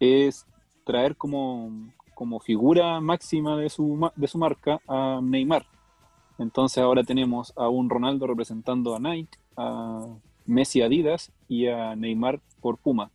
[0.00, 0.46] es
[0.84, 1.70] traer como,
[2.14, 5.66] como figura máxima de su, de su marca a Neymar.
[6.38, 10.06] Entonces ahora tenemos a un Ronaldo representando a Nike, a
[10.44, 13.10] Messi Adidas y a Neymar por Puma,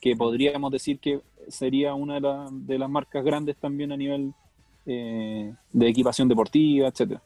[0.00, 4.34] que podríamos decir que sería una de, las marcas grandes también a nivel
[4.86, 7.22] eh, de equipación deportiva, etcétera.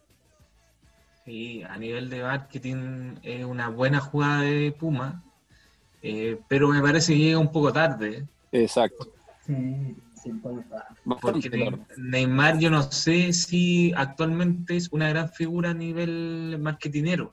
[1.27, 5.25] Sí, a nivel de marketing es una buena jugada de Puma,
[6.01, 8.25] eh, pero me parece que llega un poco tarde.
[8.53, 9.13] Exacto.
[11.21, 17.33] Porque Neymar yo no sé si actualmente es una gran figura a nivel marketinero.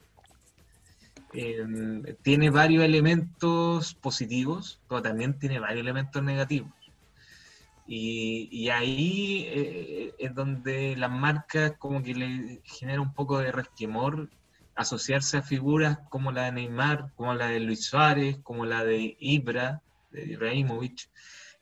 [1.32, 6.72] Em, tiene varios elementos positivos, pero también tiene varios elementos negativos.
[7.86, 14.30] Y, ahí eh, es donde las marcas como que le genera un poco de resquemor
[14.74, 19.16] asociarse a figuras como la de Neymar, como la de Luis Suárez, como la de
[19.20, 21.10] Ibra, de Ibrahimovic,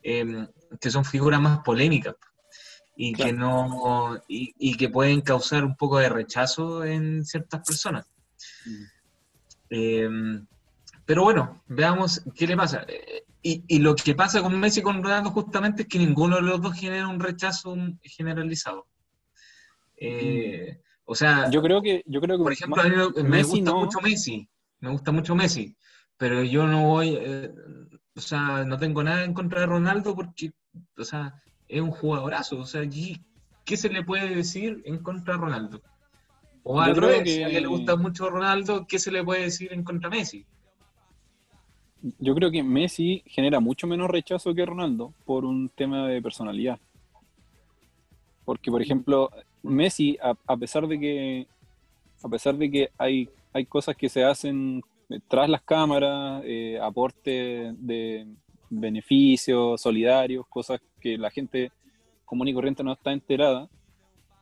[0.02, 0.46] em,
[0.80, 2.14] que son figuras más polémicas
[2.96, 8.06] y que no y, que pueden causar un poco de rechazo en ciertas personas.
[8.64, 8.84] Mm.
[9.70, 10.46] Em,
[11.04, 12.86] pero bueno, veamos qué le pasa.
[13.44, 16.42] Y, y, lo que pasa con Messi y con Ronaldo justamente es que ninguno de
[16.42, 18.86] los dos genera un rechazo generalizado.
[19.96, 23.72] Eh, o sea, yo creo que, yo creo que por ejemplo, a mí me, gusta
[23.74, 24.48] mucho Messi,
[24.80, 25.76] me gusta mucho Messi,
[26.16, 27.52] pero yo no voy, eh,
[28.14, 30.52] o sea, no tengo nada en contra de Ronaldo porque,
[30.96, 32.82] o sea, es un jugadorazo, o sea,
[33.64, 35.82] ¿qué se le puede decir en contra de Ronaldo?
[36.64, 37.42] O al revés, que...
[37.42, 40.46] a alguien le gusta mucho Ronaldo, ¿qué se le puede decir en contra de Messi?
[42.18, 46.78] Yo creo que Messi genera mucho menos rechazo que Ronaldo por un tema de personalidad.
[48.44, 49.30] Porque, por ejemplo,
[49.62, 51.46] Messi, a, pesar de que
[52.22, 54.82] a pesar de que hay, hay cosas que se hacen
[55.28, 58.26] tras las cámaras, eh, aporte de
[58.70, 61.70] beneficios solidarios, cosas que la gente
[62.24, 63.68] común y corriente no está enterada,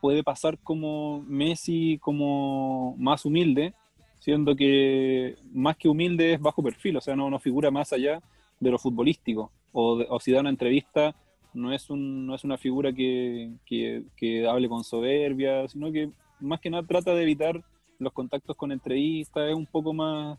[0.01, 3.75] puede pasar como Messi como más humilde,
[4.21, 8.23] siendo que más que humilde es bajo perfil, o sea, no, no figura más allá
[8.61, 9.51] de lo futbolístico.
[9.73, 11.17] O, si da una entrevista,
[11.55, 16.61] no es, un, no es una figura que, que, hable con soberbia, sino que más
[16.61, 17.63] que nada trata de evitar
[17.99, 20.39] los contactos con entrevistas, es un poco más,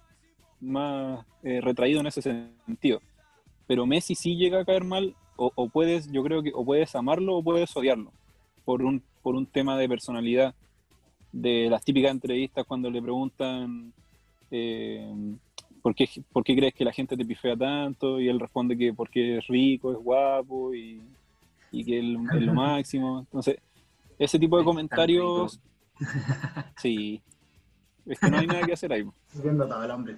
[0.59, 3.01] más eh, retraído en ese sentido.
[3.67, 6.95] Pero Messi sí llega a caer mal, o, o, puedes, yo creo que, o puedes
[6.95, 8.11] amarlo o puedes odiarlo,
[8.63, 10.53] por un, por un tema de personalidad,
[11.31, 13.93] de las típicas entrevistas cuando le preguntan
[14.49, 15.13] eh,
[15.81, 18.19] ¿por, qué, ¿por qué crees que la gente te pifea tanto?
[18.19, 21.01] Y él responde que porque es rico, es guapo y,
[21.71, 22.05] y que es
[22.41, 23.19] lo máximo.
[23.19, 23.57] Entonces,
[24.19, 25.59] ese tipo de comentarios...
[26.77, 27.21] Sí,
[28.07, 29.05] es que no hay nada que hacer ahí.
[29.43, 30.17] Viendo todo el hombre.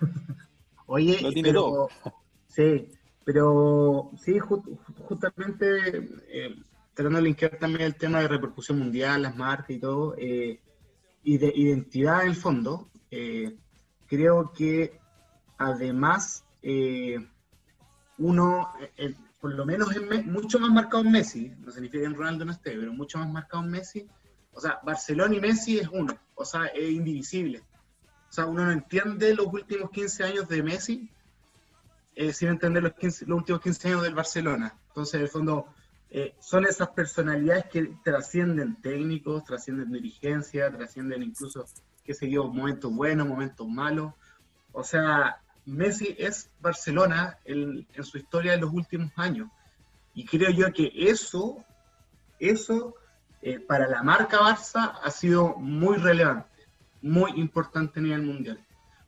[0.86, 1.88] Oye, lo tiene todo.
[2.46, 2.90] Sí,
[3.24, 6.54] pero sí, justamente eh,
[6.94, 10.60] tratando de linkear también el tema de repercusión mundial, las marcas y todo, eh,
[11.24, 13.56] y de identidad en el fondo, eh,
[14.06, 15.00] creo que
[15.58, 17.18] además eh,
[18.18, 18.72] uno,
[19.40, 19.88] por lo menos
[20.24, 23.28] mucho más marcado en Messi, no significa que en Ronaldo no esté, pero mucho más
[23.28, 24.08] marcado en Messi,
[24.52, 27.62] o sea, Barcelona y Messi es uno, o sea, es indivisible.
[28.28, 31.10] O sea, uno no entiende los últimos 15 años de Messi
[32.32, 34.76] sin entender los, los últimos 15 años del Barcelona.
[34.88, 35.66] Entonces, en el fondo,
[36.10, 41.64] eh, son esas personalidades que trascienden técnicos, trascienden dirigencia, trascienden incluso,
[42.04, 44.12] qué sé yo, momentos buenos, momentos malos.
[44.72, 49.48] O sea, Messi es Barcelona en, su historia en los últimos años.
[50.14, 51.64] Y creo yo que eso,
[52.38, 52.94] eso
[53.42, 56.48] eh, para la marca Barça ha sido muy relevante,
[57.02, 58.64] muy importante a nivel mundial.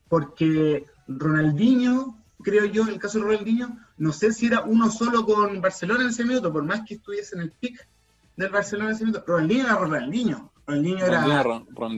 [0.09, 5.25] Porque Ronaldinho creo yo, en el caso de Ronaldinho, no sé si era uno solo
[5.25, 7.87] con Barcelona en ese minuto, por más que estuviese en el pick
[8.37, 9.25] del Barcelona en ese minuto.
[9.27, 10.53] Ronaldinho era Ronaldinho.
[10.67, 11.25] Ronaldinho era,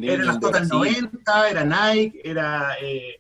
[0.03, 3.19] era las Total 90, era Nike, era, eh,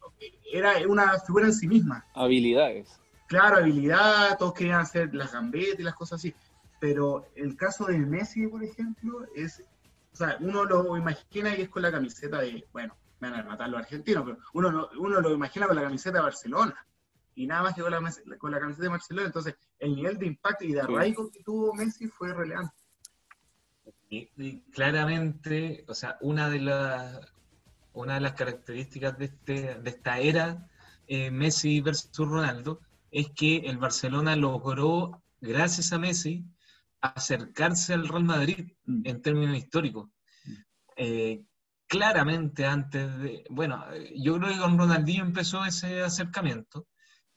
[0.52, 2.04] era una figura en sí misma.
[2.14, 3.00] Habilidades.
[3.26, 6.34] Claro, habilidad, todos querían hacer las gambetas y las cosas así.
[6.80, 9.62] Pero el caso de Messi, por ejemplo, es,
[10.12, 13.44] o sea, uno lo imagina y es con la camiseta de, bueno, me van a
[13.44, 16.86] matar los argentinos, pero uno, uno lo imagina con la camiseta de Barcelona
[17.38, 18.00] y nada más que con la,
[18.36, 19.26] con la camiseta de Barcelona.
[19.28, 22.74] Entonces, el nivel de impacto y de arraigo que tuvo Messi fue relevante.
[24.10, 27.32] Y, claramente, o sea, una de las
[27.92, 30.68] una de las características de, este, de esta era
[31.06, 36.44] eh, Messi versus Ronaldo es que el Barcelona logró, gracias a Messi,
[37.00, 39.02] acercarse al Real Madrid mm.
[39.04, 40.08] en términos históricos.
[40.44, 40.52] Mm.
[40.96, 41.44] Eh,
[41.86, 43.84] claramente antes de, bueno,
[44.16, 46.86] yo creo que con Ronaldinho empezó ese acercamiento,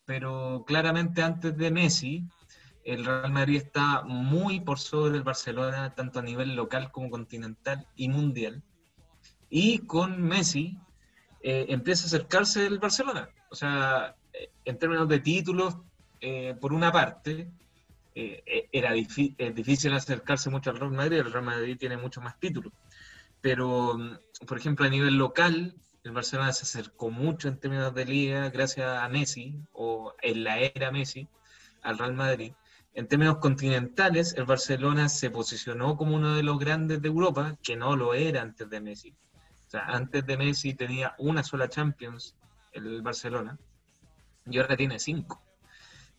[0.05, 2.27] pero claramente antes de Messi,
[2.83, 7.87] el Real Madrid está muy por sobre el Barcelona, tanto a nivel local como continental
[7.95, 8.63] y mundial.
[9.49, 10.77] Y con Messi
[11.41, 13.29] eh, empieza a acercarse el Barcelona.
[13.49, 15.77] O sea, eh, en términos de títulos,
[16.19, 17.51] eh, por una parte,
[18.13, 22.73] era difícil acercarse mucho al Real Madrid, el Real Madrid tiene muchos más títulos.
[23.39, 23.97] Pero,
[24.45, 28.87] por ejemplo, a nivel local, el Barcelona se acercó mucho en términos de liga gracias
[28.87, 31.27] a Messi, o en la era Messi,
[31.83, 32.53] al Real Madrid.
[32.93, 37.75] En términos continentales, el Barcelona se posicionó como uno de los grandes de Europa, que
[37.75, 39.15] no lo era antes de Messi.
[39.67, 42.35] O sea, antes de Messi tenía una sola Champions,
[42.73, 43.57] el Barcelona,
[44.45, 45.41] y ahora tiene cinco.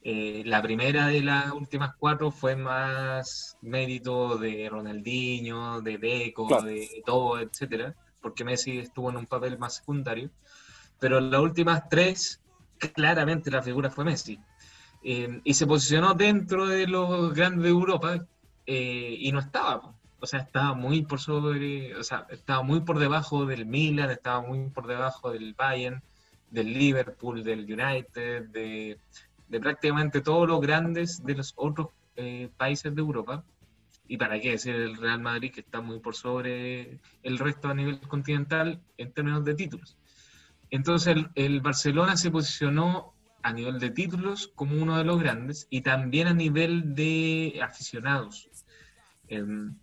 [0.05, 7.03] Eh, la primera de las últimas cuatro fue más mérito de Ronaldinho, de Deco, de
[7.05, 10.31] todo, etcétera porque Messi estuvo en un papel más secundario,
[10.99, 12.41] pero en las últimas tres,
[12.95, 14.39] claramente la figura fue Messi.
[15.05, 18.25] Eh, y se posicionó dentro de los grandes de Europa
[18.67, 19.95] eh, y no estaba.
[20.21, 24.41] O sea, estaba muy por sobre, o sea, estaba muy por debajo del Milan, estaba
[24.41, 26.01] muy por debajo del Bayern,
[26.51, 28.99] del Liverpool, del United, de,
[29.49, 33.43] de prácticamente todos los grandes de los otros eh, países de Europa.
[34.09, 37.75] Y para qué decir el Real Madrid, que está muy por sobre el resto a
[37.75, 39.97] nivel continental en términos de títulos.
[40.71, 45.67] Entonces el, el Barcelona se posicionó a nivel de títulos como uno de los grandes
[45.69, 48.49] y también a nivel de aficionados.
[49.29, 49.75] Em,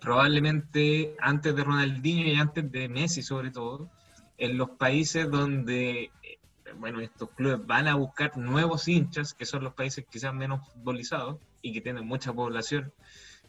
[0.00, 3.90] probablemente antes de Ronaldinho y antes de Messi sobre todo,
[4.38, 6.38] en los países donde, eh,
[6.78, 11.38] bueno, estos clubes van a buscar nuevos hinchas, que son los países quizás menos futbolizados
[11.62, 12.92] y que tienen mucha población,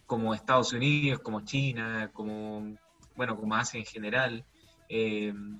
[0.07, 2.75] como Estados Unidos, como China, como,
[3.15, 4.45] bueno, como Asia en general.
[4.89, 5.59] Em,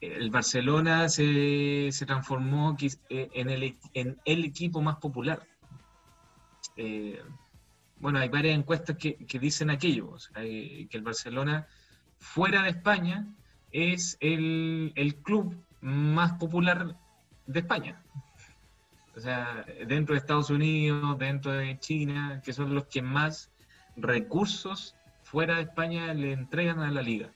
[0.00, 5.46] el Barcelona se, se transformó eh, en el, en el equipo más popular.
[6.76, 7.20] Eh,
[7.98, 11.66] bueno, hay varias encuestas que, que dicen aquello, que el Barcelona
[12.18, 13.26] fuera de España
[13.70, 16.96] es el, el, club más popular
[17.46, 18.02] de España.
[19.16, 23.50] O sea, dentro de Estados Unidos, dentro de China, que son los que más
[23.96, 27.30] recursos fuera de España le entregan a la liga.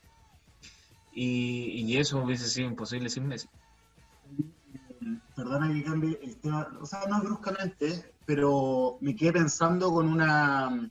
[1.14, 3.48] Y, eso hubiese sido imposible sin Messi.
[5.34, 10.90] Perdona que cambie el tema, o sea, no bruscamente, pero me quedé pensando con una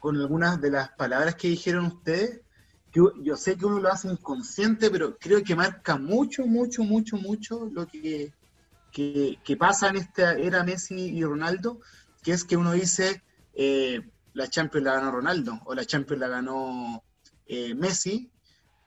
[0.00, 2.42] con algunas de las palabras que dijeron ustedes,
[2.92, 7.16] que yo sé que uno lo hace inconsciente, pero creo que marca mucho, mucho, mucho,
[7.16, 8.30] mucho lo que,
[8.94, 11.80] que, que pasa en esta era Messi y Ronaldo,
[12.22, 13.22] que es que uno dice,
[13.52, 17.02] eh, la Champions la ganó Ronaldo, o la Champions la ganó
[17.46, 18.30] eh, Messi,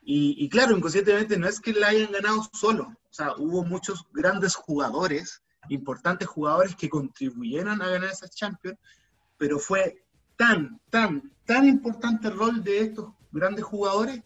[0.02, 4.08] y, y, claro, inconscientemente no es que la hayan ganado solo, o sea, hubo muchos
[4.14, 8.80] grandes jugadores importantes jugadores que contribuyeron a ganar esas Champions,
[9.38, 10.06] pero fue
[10.38, 14.22] tan, tan, tan importante el rol de estos grandes jugadores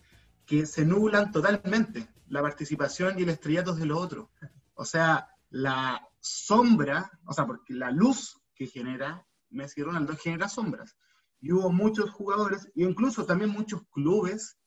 [0.45, 4.27] que se nublan totalmente la participación y el estrellato de los otros.
[4.75, 10.49] O sea, la sombra, o sea, porque la luz que genera Messi y Ronaldo genera
[10.49, 10.95] sombras.
[11.39, 14.58] Y hubo muchos jugadores, e incluso también muchos clubes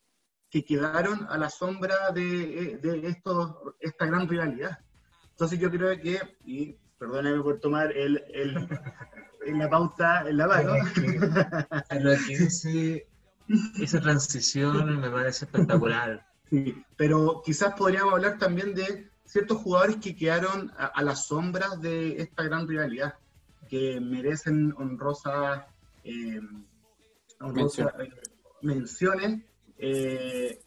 [0.51, 4.79] que quedaron a la sombra de, de estos, esta gran rivalidad.
[5.31, 8.57] Entonces yo creo que, y perdóname por tomar el, el,
[9.47, 10.75] en la pauta en la mano.
[13.81, 16.27] Esa transición me parece espectacular.
[16.51, 21.81] Sí, pero quizás podríamos hablar también de ciertos jugadores que quedaron a, a las sombras
[21.81, 23.15] de esta gran rivalidad,
[23.69, 25.63] que merecen honrosas
[26.05, 26.41] eh,
[27.41, 27.93] honrosa,
[28.63, 29.43] menciones.
[29.79, 30.61] Eh,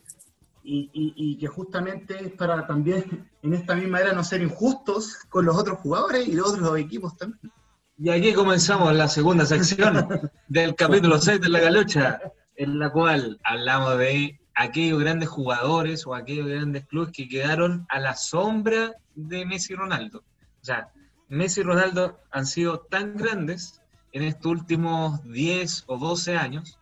[0.64, 5.16] y, y, y, que justamente es para también en esta misma era no ser injustos
[5.30, 7.54] con los otros jugadores y los otros equipos también.
[7.98, 10.08] Y aquí comenzamos la segunda sección
[10.50, 12.20] del capítulo 6 de La Galocha,
[12.56, 18.00] en la cual hablamos de aquellos grandes jugadores o aquellos grandes clubes que quedaron a
[18.00, 20.24] la sombra de Messi y Ronaldo.
[20.62, 20.92] O sea,
[21.30, 23.82] Messi y Ronaldo han sido tan grandes
[24.12, 26.78] en estos últimos 10 o 12 años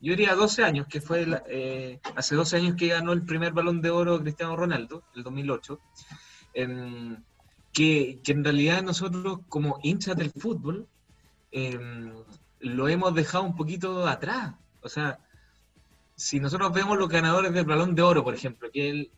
[0.00, 3.82] yo diría 12 años, que fue eh, hace 12 años que ganó el primer balón
[3.82, 5.80] de oro Cristiano Ronaldo, el 2008,
[6.54, 7.16] eh,
[7.72, 10.86] que, que, en realidad nosotros como hinchas del fútbol
[11.50, 11.78] eh,
[12.60, 14.54] lo hemos dejado un poquito atrás.
[14.82, 15.18] O sea,
[16.18, 19.10] si nosotros vemos los ganadores del balón de oro, por ejemplo, que es el,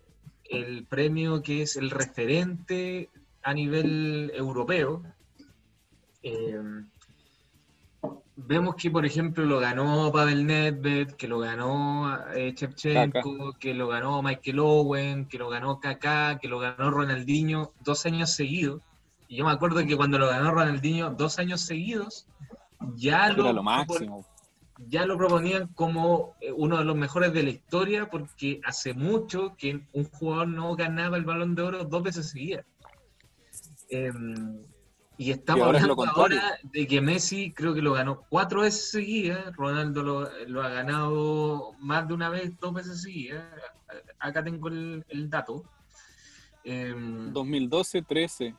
[0.51, 3.09] el premio que es el referente
[3.43, 5.03] a nivel europeo,
[6.23, 6.61] eh,
[8.37, 13.89] vemos que, por ejemplo, lo ganó Pavel Nedved, que lo ganó eh, Shevchenko, que lo
[13.89, 18.83] ganó Michael Owen, que lo ganó Kaká, que lo ganó Ronaldinho dos años seguidos.
[19.27, 22.27] Y yo me acuerdo que cuando lo ganó Ronaldinho dos años seguidos,
[22.95, 24.27] ya lo, lo máximo.
[24.89, 29.55] Ya lo proponían como eh, uno de los mejores de la historia, porque hace mucho
[29.57, 32.65] que un jugador no ganaba el balón de oro dos veces seguidas.
[33.91, 34.13] Eh,
[35.19, 39.55] y estamos ahora hablando ahora de que Messi creo que lo ganó cuatro veces seguidas,
[39.55, 43.45] Ronaldo lo, lo, ha ganado más de una vez, dos veces seguidas.
[44.19, 45.63] Acá tengo el, el dato.
[46.65, 46.95] Eh,
[47.33, 48.55] 2012, 13.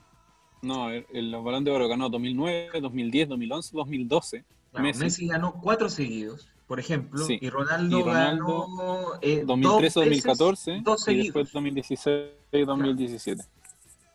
[0.61, 4.45] No, el, el, balón de oro ganó 2009, 2010, 2011, 2012.
[4.71, 4.99] Claro, Messi.
[5.03, 5.27] Messi.
[5.27, 7.37] ganó cuatro seguidos, por ejemplo, sí.
[7.41, 12.29] y, Ronaldo y Ronaldo ganó eh, 2013, 2014 dos y después 2016,
[12.65, 13.43] 2017.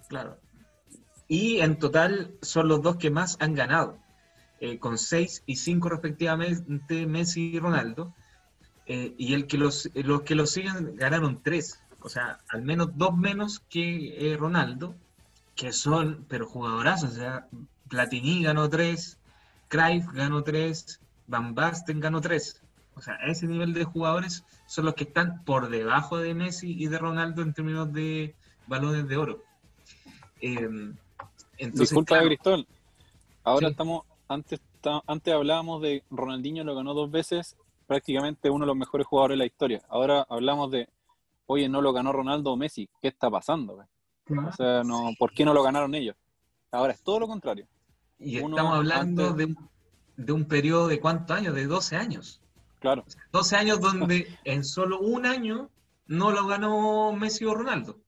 [0.08, 0.36] Claro.
[0.36, 0.46] claro
[1.28, 3.98] y en total son los dos que más han ganado,
[4.60, 8.14] eh, con 6 y 5 respectivamente Messi y Ronaldo,
[8.86, 12.96] eh, y el que los, los que los siguen ganaron 3, o sea, al menos
[12.96, 14.94] dos menos que eh, Ronaldo,
[15.56, 17.48] que son, pero jugadorazos, o sea,
[17.88, 19.18] Platini ganó tres,
[19.68, 22.62] Cruyff ganó tres, Van Basten ganó tres.
[22.94, 26.86] O sea, ese nivel de jugadores son los que están por debajo de Messi y
[26.86, 28.34] de Ronaldo en términos de
[28.66, 29.42] balones de oro.
[30.40, 30.58] Eh,
[31.58, 32.66] entonces, Disculpa, claro, Cristóbal.
[33.44, 33.70] Ahora Sí.
[33.72, 34.60] estamos, antes,
[35.06, 37.56] antes hablábamos de Ronaldinho lo ganó dos veces,
[37.86, 39.82] prácticamente uno de los mejores jugadores de la historia.
[39.88, 40.88] Ahora hablamos de,
[41.46, 42.88] oye, no lo ganó Ronaldo o Messi.
[43.00, 43.74] ¿Qué está pasando?
[43.74, 43.86] güey?
[44.48, 46.16] O sea, no, ¿por qué no lo ganaron ellos?
[46.72, 47.66] Ahora es todo lo contrario.
[48.18, 49.68] Y uno estamos hablando antes- de, un,
[50.16, 52.40] de un periodo de cuántos años, de 12 años.
[52.80, 53.04] Claro.
[53.32, 55.70] 12 años donde en solo un año
[56.06, 58.00] no lo ganó Messi o Ronaldo,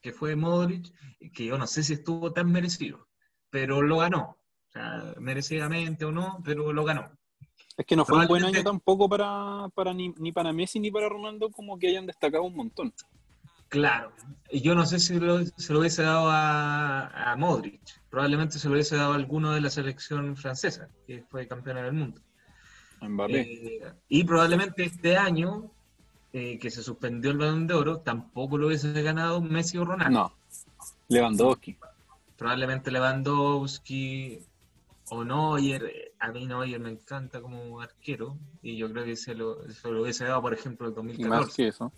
[0.00, 0.92] que fue Modric,
[1.32, 3.06] que yo no sé si estuvo tan merecido,
[3.50, 4.36] pero lo ganó.
[4.68, 7.10] O sea, merecidamente o no, pero lo ganó.
[7.76, 10.90] Es que no fue un buen año tampoco para, para ni, ni para Messi ni
[10.90, 12.92] para Ronaldo como que hayan destacado un montón.
[13.68, 14.12] Claro.
[14.50, 17.99] Y yo no sé si lo- se lo hubiese dado a, a Modric.
[18.10, 21.92] Probablemente se lo hubiese dado a alguno de la selección francesa, que fue campeona del
[21.92, 22.20] mundo.
[23.28, 25.70] Eh, y probablemente este año,
[26.32, 30.18] eh, que se suspendió el balón de oro, tampoco lo hubiese ganado Messi o Ronaldo.
[30.18, 30.32] no.
[31.08, 31.76] Lewandowski.
[32.36, 34.40] Probablemente Lewandowski
[35.10, 36.12] o Neuer.
[36.18, 40.02] A mí Neuer me encanta como arquero y yo creo que se lo, se lo
[40.02, 41.56] hubiese dado, por ejemplo, en Y más 2014.
[41.56, 41.92] que eso.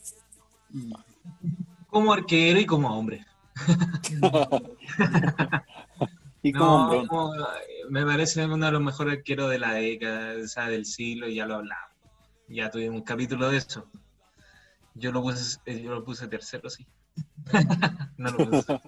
[1.88, 3.26] Como arquero y como hombre.
[6.42, 10.46] Y como No, eh, me parece uno de los mejores arqueros de la década, o
[10.48, 11.90] sea, del siglo, y ya lo hablamos.
[12.48, 13.86] Ya tuvimos un capítulo de eso.
[14.94, 16.86] Yo lo puse, eh, yo lo puse tercero, sí.
[18.18, 18.80] no lo puse.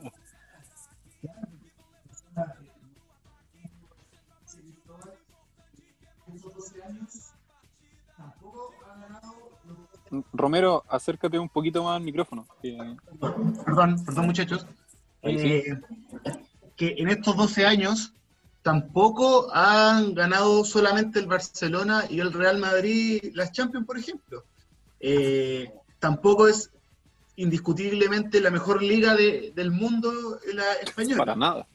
[10.33, 12.47] Romero, acércate un poquito más al micrófono.
[12.63, 12.97] que-
[13.65, 14.67] Perdón, perdón muchachos.
[15.23, 15.81] Eh,
[16.77, 18.13] que en estos 12 años
[18.63, 24.45] tampoco han ganado solamente el Barcelona y el Real Madrid las Champions, por ejemplo.
[25.01, 26.71] Eh, tampoco es
[27.37, 31.19] indiscutiblemente la mejor liga de- del mundo la española.
[31.19, 31.67] Para nada.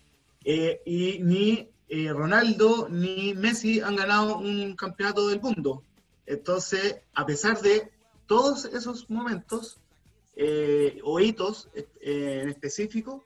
[0.44, 5.84] Eh, y ni eh, Ronaldo ni Messi han ganado un campeonato del mundo.
[6.26, 7.92] Entonces, a pesar de
[8.28, 9.78] todos esos momentos
[10.36, 13.24] eh, o hitos eh, en específico,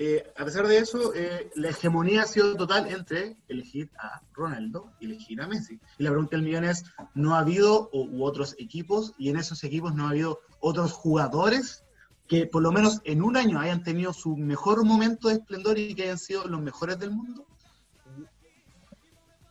[0.00, 4.92] eh, a pesar de eso, eh, la hegemonía ha sido total entre elegir a Ronaldo
[5.00, 5.80] y elegir a Messi.
[5.98, 6.84] Y la pregunta del millón es,
[7.14, 11.82] ¿no ha habido otros equipos y en esos equipos no ha habido otros jugadores
[12.28, 15.96] que por lo menos en un año hayan tenido su mejor momento de esplendor y
[15.96, 17.44] que hayan sido los mejores del mundo?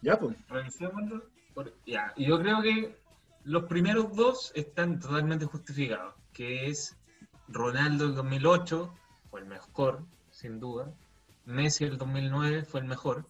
[0.02, 0.38] Ya, pues.
[0.48, 1.26] Revisémoslo.
[1.86, 2.98] Ya, yo creo que
[3.44, 6.96] los primeros dos están totalmente justificados, que es
[7.50, 8.94] Ronaldo el 2008
[9.30, 10.06] fue el mejor,
[10.38, 10.94] sin duda.
[11.46, 13.26] Messi el 2009 fue el mejor.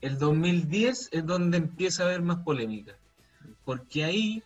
[0.00, 2.96] El 2010 es donde empieza a haber más polémica,
[3.64, 4.42] porque ahí,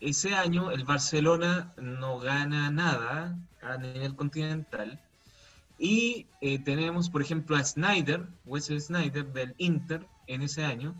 [0.00, 4.98] ese año, el Barcelona no gana nada a nivel continental.
[5.78, 10.94] Y eh, tenemos, por ejemplo, a Snyder, Wesley Snyder del Inter en ese año,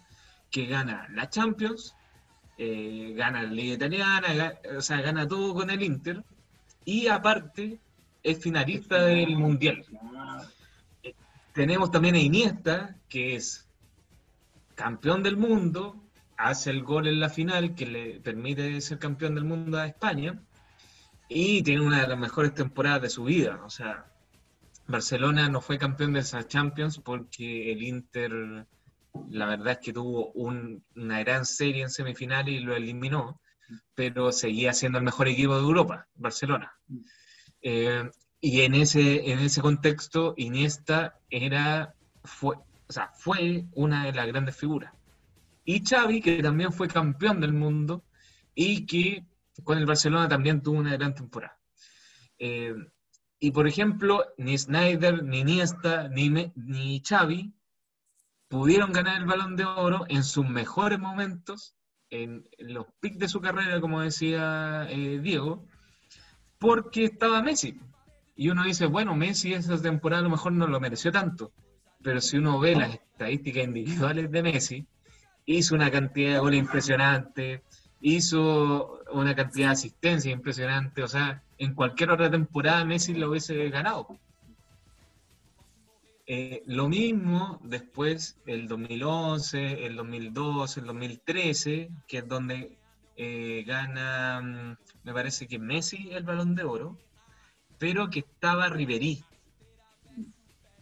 [0.51, 1.95] que gana la Champions,
[2.59, 6.23] eh, gana la Liga Italiana, ga- o sea, gana todo con el Inter,
[6.85, 7.79] y aparte
[8.23, 9.85] es finalista del Mundial.
[11.53, 13.69] Tenemos también a Iniesta, que es
[14.75, 19.45] campeón del mundo, hace el gol en la final que le permite ser campeón del
[19.45, 20.41] mundo a España,
[21.29, 23.61] y tiene una de las mejores temporadas de su vida.
[23.65, 24.07] O sea,
[24.87, 28.67] Barcelona no fue campeón de esa Champions porque el Inter,
[29.29, 33.41] la verdad es que tuvo un- una gran serie en semifinales y lo eliminó,
[33.95, 36.73] pero seguía siendo el mejor equipo de Europa, Barcelona.
[37.63, 41.95] Eh, y en ese, en ese contexto, Iniesta era,
[42.25, 44.93] fue, o sea, fue una de las grandes figuras.
[45.65, 48.05] Y Xavi, que también fue campeón del mundo
[48.55, 49.27] y que
[49.63, 51.59] con el Barcelona también tuvo una gran temporada.
[52.39, 52.75] Eh,
[53.39, 57.53] y por ejemplo, ni Snyder, ni Iniesta, ni, Me- ni Xavi
[58.49, 61.75] pudieron ganar el balón de oro en sus mejores momentos,
[62.11, 65.67] en, los pics de su carrera, como decía eh, Diego,
[66.61, 67.81] porque estaba Messi.
[68.37, 71.53] Y uno dice, bueno, Messi esa temporada a lo mejor no lo mereció tanto,
[72.03, 74.87] pero si uno ve las estadísticas individuales de Messi,
[75.47, 77.63] hizo una cantidad de goles impresionante,
[78.01, 83.69] hizo una cantidad de asistencia impresionante, o sea, en cualquier otra temporada Messi lo hubiese
[83.71, 84.19] ganado.
[86.27, 92.79] Eh, lo mismo después el 2011, el 2012, el 2013, que es donde
[93.23, 96.97] eh, gana, mm, me parece que Messi el balón de oro,
[97.79, 99.23] pero que estaba Riverí.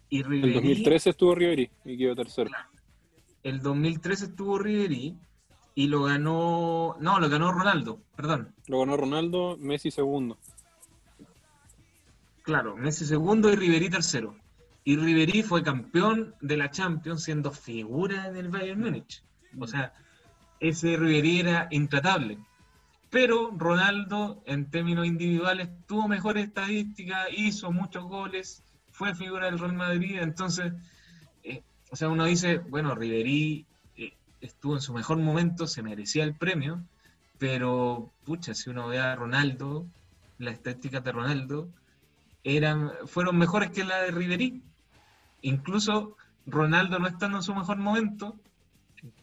[0.09, 2.51] Y El Ribery, 2013 estuvo Ribery y quedó tercero.
[3.43, 5.17] el 2013 estuvo Ribery
[5.75, 8.55] y lo ganó, no, lo ganó Ronaldo, perdón.
[8.69, 10.39] Lo ganó Ronaldo, Messi segundo.
[12.43, 14.37] Claro, Messi segundo y Ribery tercero.
[14.85, 19.25] Y Ribery fue campeón de la Champions siendo figura del Bayern Múnich.
[19.59, 19.93] O sea,
[20.61, 22.39] ese Ribery era intratable.
[23.11, 29.73] Pero Ronaldo, en términos individuales, tuvo mejores estadísticas, hizo muchos goles, fue figura del Real
[29.73, 30.19] Madrid.
[30.21, 30.73] Entonces,
[31.43, 33.65] eh, o sea, uno dice, bueno, Ribery
[33.97, 36.83] eh, estuvo en su mejor momento, se merecía el premio,
[37.39, 39.87] pero, pucha, si uno ve a Ronaldo,
[40.39, 41.69] las estadísticas de Ronaldo
[42.45, 44.63] eran, fueron mejores que la de Ribery.
[45.43, 48.37] Incluso Ronaldo no estando en su mejor momento,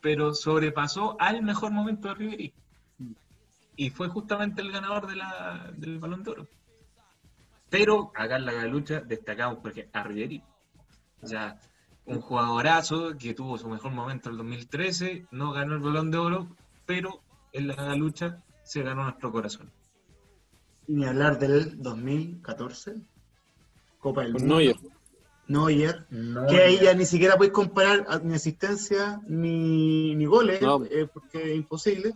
[0.01, 2.53] pero sobrepasó al mejor momento de Ribery.
[3.77, 6.47] Y fue justamente el ganador de la, del Balón de Oro.
[7.69, 10.41] Pero acá en la lucha destacamos porque a Ribery.
[11.21, 11.59] O sea,
[12.05, 16.17] un jugadorazo que tuvo su mejor momento en el 2013, no ganó el Balón de
[16.17, 16.55] Oro,
[16.85, 17.21] pero
[17.51, 19.71] en la lucha se ganó nuestro corazón.
[20.87, 22.95] Y ni hablar del 2014,
[23.99, 24.47] Copa del Mundo.
[24.47, 24.75] Neuer.
[25.47, 30.83] Neuer, No, que ahí ya ni siquiera podéis comparar ni asistencia ni, ni goles, No.
[30.85, 32.13] eh, porque es imposible.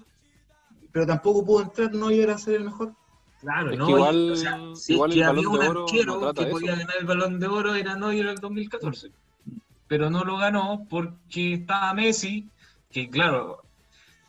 [0.91, 2.93] Pero tampoco pudo entrar Neuer a ser el mejor.
[3.41, 5.85] Claro, Es no, que igual- o sea, si igual que el había un de Oro
[5.85, 6.79] arquero no que podía eso.
[6.81, 9.11] ganar el balón de oro era Neuer en el 2014.
[9.87, 12.49] Pero no lo ganó porque estaba Messi,
[12.91, 13.61] que claro,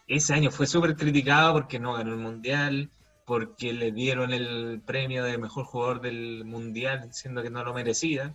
[0.06, 2.88] ese año fue súper criticado porque no ganó el Mundial,
[3.24, 8.34] porque le dieron el premio de mejor jugador del Mundial, diciendo que no lo merecía.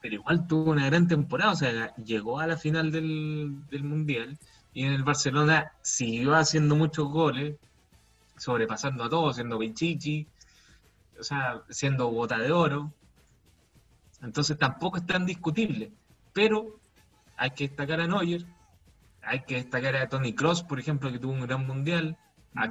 [0.00, 4.38] Pero igual tuvo una gran temporada, o sea, llegó a la final del, del Mundial
[4.72, 7.56] y en el Barcelona siguió haciendo muchos goles,
[8.36, 10.26] sobrepasando a todos, siendo Pichichi,
[11.18, 12.92] o sea, siendo bota de oro.
[14.22, 15.92] Entonces tampoco es tan discutible.
[16.32, 16.80] Pero
[17.36, 18.46] hay que destacar a Neuer,
[19.22, 22.16] hay que destacar a Tony Cross, por ejemplo, que tuvo un gran mundial,
[22.54, 22.68] a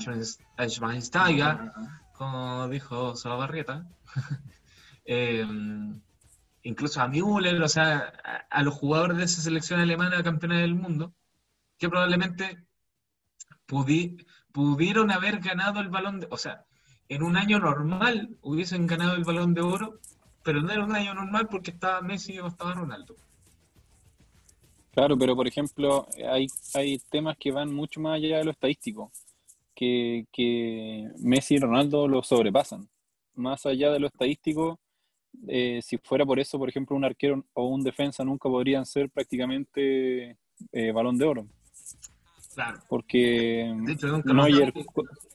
[0.58, 1.72] a Schweinsteiger,
[2.14, 3.86] como dijo Salabarrieta.
[5.04, 5.44] Eh,
[6.64, 10.76] incluso a Müller, o sea, a, a los jugadores de esa selección alemana campeona del
[10.76, 11.14] mundo,
[11.80, 12.66] que probablemente
[13.68, 16.66] pudi- pudieron haber ganado el balón de, o sea,
[17.10, 20.00] en un año normal hubiesen ganado el balón de oro,
[20.44, 23.16] pero no era un año normal porque estaba Messi o estaba Ronaldo.
[24.92, 29.12] Claro, pero por ejemplo, hay, hay temas que van mucho más allá de lo estadístico,
[29.76, 32.90] que, que Messi y Ronaldo lo sobrepasan.
[33.36, 34.80] Más allá de lo estadístico,
[35.48, 39.10] eh, si fuera por eso, por ejemplo, un arquero o un defensa nunca podrían ser
[39.10, 40.38] prácticamente
[40.72, 41.48] eh, balón de oro,
[42.54, 42.80] Claro.
[42.90, 44.86] porque De hecho, nunca lo Neuer, sabe.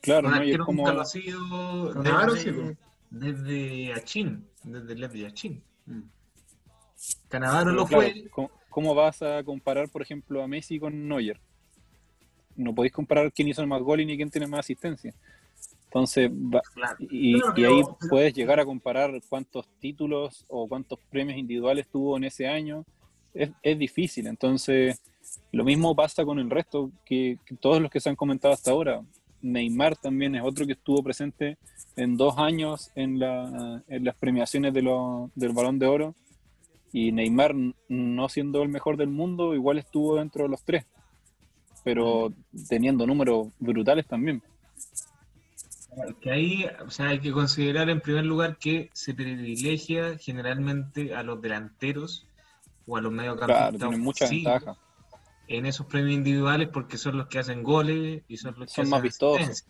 [0.03, 0.83] claro, Neuer como...
[0.83, 2.77] nunca lo ha sido desde, po.
[3.11, 5.63] desde Achín, desde el de Achín.
[5.87, 6.03] Mm.
[7.29, 11.41] Canavaro lo claro, fue, ¿cómo, cómo vas a comparar, por ejemplo, a Messi con Neuer?
[12.55, 15.15] No podéis comparar quién hizo más goles ni quién tiene más asistencia.
[15.97, 16.97] Entonces, va- claro.
[16.99, 21.87] y, Claro, y ahí pero- puedes llegar a comparar cuántos títulos o cuántos premios individuales
[21.89, 22.85] tuvo en ese año.
[23.33, 24.27] Es, es difícil.
[24.27, 25.01] Entonces,
[25.53, 28.73] lo mismo pasa con el resto, que, que todos los que se han comentado hasta
[28.73, 29.01] ahora.
[29.41, 31.57] Neymar también es otro que estuvo presente
[31.97, 36.15] en dos años en, la, en las premiaciones de lo- del Balón de Oro.
[36.93, 37.55] Y Neymar,
[37.89, 40.85] no siendo el mejor del mundo, igual estuvo dentro de los tres.
[41.85, 42.35] Pero
[42.69, 44.43] teniendo números brutales también.
[46.21, 51.23] Que ahí, o sea, hay que considerar en primer lugar que se privilegia generalmente a
[51.23, 52.27] los delanteros
[52.87, 54.77] o a los mediocampistas Claro, tienen mucha ventaja.
[55.49, 58.83] en esos premios individuales porque son los que hacen goles y son los que Son
[58.83, 59.65] hacen más vistosos.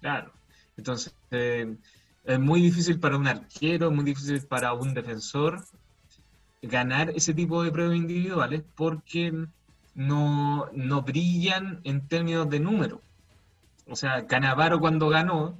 [0.00, 0.32] Claro.
[0.76, 1.76] Entonces, eh,
[2.24, 5.64] es muy difícil para un arquero, muy difícil para un defensor
[6.62, 9.32] ganar ese tipo de premios individuales porque
[9.94, 13.00] no, no brillan en términos de número.
[13.88, 15.56] O sea, Canavaro cuando ganó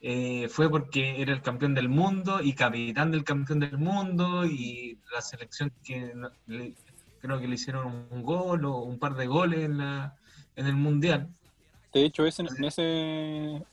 [0.00, 4.98] eh, fue porque era el campeón del mundo y capitán del campeón del mundo y
[5.12, 6.12] la selección que
[6.46, 6.74] le-
[7.20, 10.14] creo que le hicieron un gol o un par de goles en, la,
[10.54, 11.28] en el mundial.
[11.92, 12.82] De hecho, ese, en ese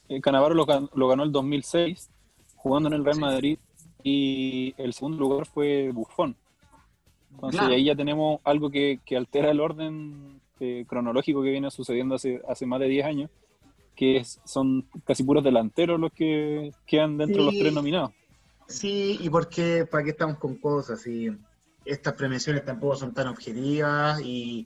[0.10, 2.10] eh, Cannavaro lo, gan- lo ganó el 2006
[2.56, 3.20] jugando en el Real.
[3.20, 3.60] Madrid
[4.02, 6.36] y el segundo lugar fue Buffon.
[7.36, 7.76] Entonces Claro.
[7.76, 12.42] ahí ya tenemos algo que, que altera el orden eh, cronológico que viene sucediendo hace,
[12.48, 13.30] hace más de 10 años,
[13.96, 17.60] que es- son casi puros delanteros los que quedan dentro de los Sí.
[17.60, 18.12] tres nominados.
[18.68, 21.06] Sí, y porque, ¿para qué estamos con cosas?
[21.08, 21.30] Y
[21.86, 24.66] estas premiaciones tampoco son tan objetivas y,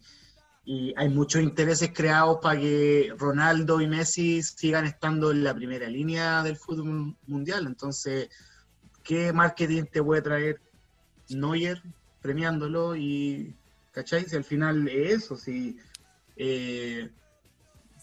[0.66, 5.88] y hay muchos intereses creados para que Ronaldo y Messi sigan estando en la primera
[5.90, 7.66] línea del fútbol mundial.
[7.66, 8.30] Entonces,
[9.04, 10.62] ¿qué marketing te puede traer
[11.30, 11.82] Neuer
[12.22, 13.56] premiándolo y,
[13.92, 14.26] ¿cachai?
[14.26, 15.78] Si al final es eso, si...
[16.36, 17.10] eh,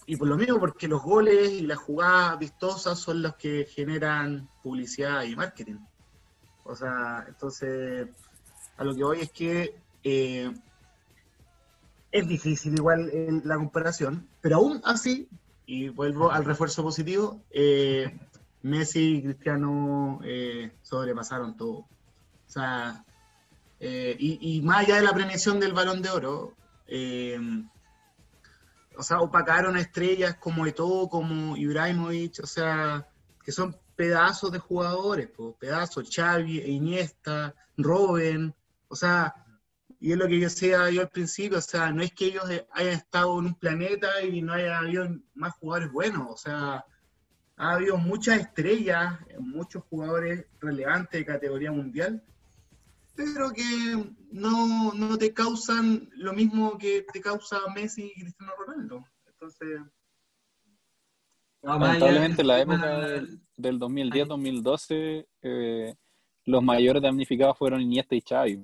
[0.06, 4.48] y por lo mismo, porque los goles y las jugadas vistosas son los que generan
[4.62, 5.78] publicidad y marketing.
[6.64, 8.08] O sea, entonces,
[8.76, 10.52] a lo que voy es que eh,
[12.10, 15.28] es difícil igual eh, la comparación, pero aún así,
[15.66, 18.18] y vuelvo al refuerzo positivo, eh,
[18.62, 20.20] Messi y Cristiano
[20.82, 21.76] sobrepasaron todo.
[21.76, 21.88] O
[22.46, 23.04] sea,
[23.80, 26.54] y, y más allá de la premiación del balón de oro,
[28.96, 33.06] o sea, opacaron a estrellas como Eto'o, como Ibrahimovic, o sea,
[33.42, 38.54] que son pedazos de jugadores, po, pedazos, Xavi, Iniesta, Robben,
[38.88, 39.34] o sea,
[40.00, 42.44] y es lo que yo decía yo al principio, o sea, no es que ellos
[42.72, 46.84] hayan estado en un planeta y no haya habido más jugadores buenos, o sea,
[47.56, 52.22] ha habido muchas estrellas, muchos jugadores relevantes de categoría mundial,
[53.16, 59.04] pero que no, no te causan lo mismo que te causa Messi y Cristiano Ronaldo.
[59.26, 59.80] Entonces,
[61.62, 63.00] Lamentablemente en la del época
[63.56, 65.94] del 2010-2012, eh,
[66.44, 68.62] los mayores damnificados fueron Iniesta y Xavi,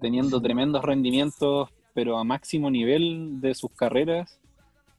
[0.00, 4.38] teniendo tremendos rendimientos, pero a máximo nivel de sus carreras,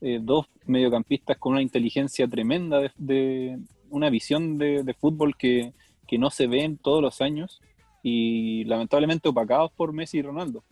[0.00, 3.58] eh, dos mediocampistas con una inteligencia tremenda, de, de-
[3.90, 5.72] una visión de, de fútbol que,
[6.08, 7.60] que no se ve en todos los años,
[8.06, 10.62] y lamentablemente opacados por Messi y Ronaldo,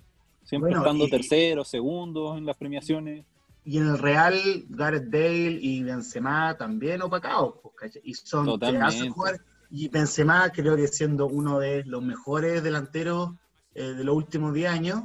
[0.45, 3.25] siempre Bueno, estando y- terceros, segundos en las premiaciones.
[3.65, 4.35] y en el Real,
[4.69, 9.09] Gareth Bale y Benzema también opacados, pues, y son Totalmente.
[9.09, 9.41] jugadores.
[9.71, 13.31] Y Benzema creo que siendo uno de los mejores delanteros
[13.75, 15.05] eh, de los últimos 10 años,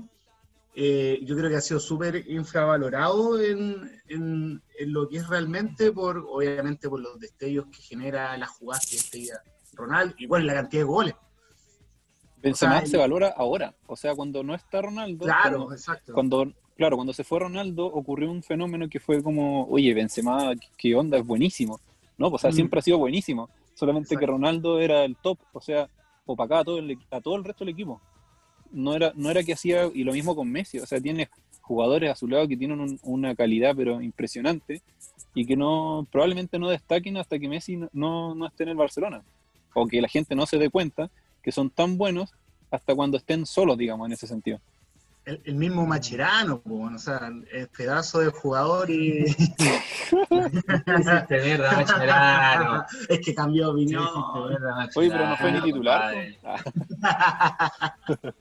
[0.76, 5.92] eh, yo creo que ha sido súper infravalorado en, en- en lo que es realmente,
[5.94, 8.98] por obviamente por los destellos que genera la jugada que
[9.74, 11.16] Ronaldo, y bueno, la cantidad de goles.
[12.48, 16.14] Benzema O sea, se valora ahora, o sea, cuando no está Ronaldo, Claro, cuando- exacto.
[16.14, 20.95] cuando, claro, cuando se fue Ronaldo ocurrió un fenómeno que fue como, oye, Benzema, ¿qué
[20.95, 21.18] onda?
[21.18, 21.80] Es buenísimo.
[22.18, 22.54] No, o sea, Mm.
[22.54, 24.26] siempre ha sido buenísimo, solamente que.
[24.26, 25.88] Ronaldo era el top, o sea,
[26.26, 28.02] opacaba a todo el, a todo el resto del equipo.
[28.72, 31.30] No era, no era que hacía, y lo mismo con Messi, o sea, tiene
[31.62, 34.82] jugadores a su lado que tienen un- una calidad pero impresionante
[35.36, 38.76] y que no probablemente no destaquen hasta que Messi no, no, no esté en el
[38.76, 39.22] Barcelona.
[39.74, 41.10] O que la gente no se dé cuenta
[41.48, 42.36] que son tan buenos
[42.70, 44.60] hasta cuando estén solos, digamos, en ese sentido.
[45.24, 49.64] El, el mismo Macherano, bueno, o sea, el pedazo de jugador y Hiciste
[51.45, 52.86] mierda, Mascherano.
[53.08, 54.04] es que cambió opinión.
[54.50, 56.14] mierda, Oye, pero no fue ni titular.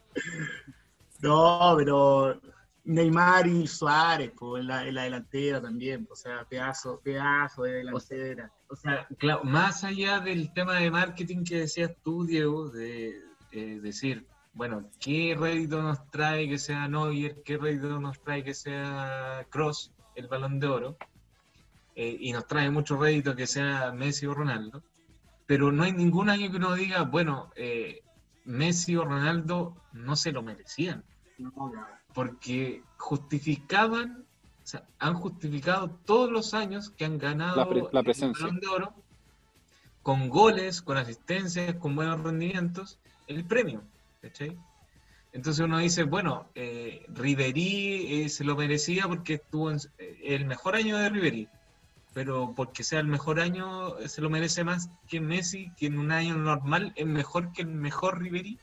[1.20, 2.40] No, pero
[2.84, 7.72] Neymar y Suárez, pues, en la, en la delantera también, o sea, pedazo, pedazo de
[7.72, 8.50] delantera.
[8.68, 13.20] O sea, claro, más allá del tema de marketing que decías tú, Diego, de
[13.52, 17.42] eh, decir, bueno, ¿qué rédito nos trae que sea Neuer?
[17.44, 20.96] ¿Qué rédito nos trae que sea Cross, el balón de oro?
[21.94, 24.82] Eh, y nos trae mucho rédito que sea Messi o Ronaldo.
[25.46, 28.02] Pero no hay ningún año que uno diga, bueno, eh,
[28.44, 31.04] Messi o Ronaldo no se lo merecían
[32.16, 34.25] porque justificaban,
[34.66, 38.44] o sea, han justificado todos los años que han ganado La pre- la el presencia.
[38.46, 38.92] Balón de Oro
[40.02, 42.98] con goles, con asistencias, con buenos rendimientos,
[43.28, 43.82] el premio,
[44.20, 44.56] ¿cachai?
[45.32, 50.46] Entonces uno dice, bueno, eh, Riverí eh, se lo merecía porque estuvo en eh, el
[50.46, 51.48] mejor año de Riverí,
[52.12, 55.98] pero porque sea el mejor año eh, se lo merece más que Messi, que en
[56.00, 58.58] un año normal es mejor que el mejor Riverí,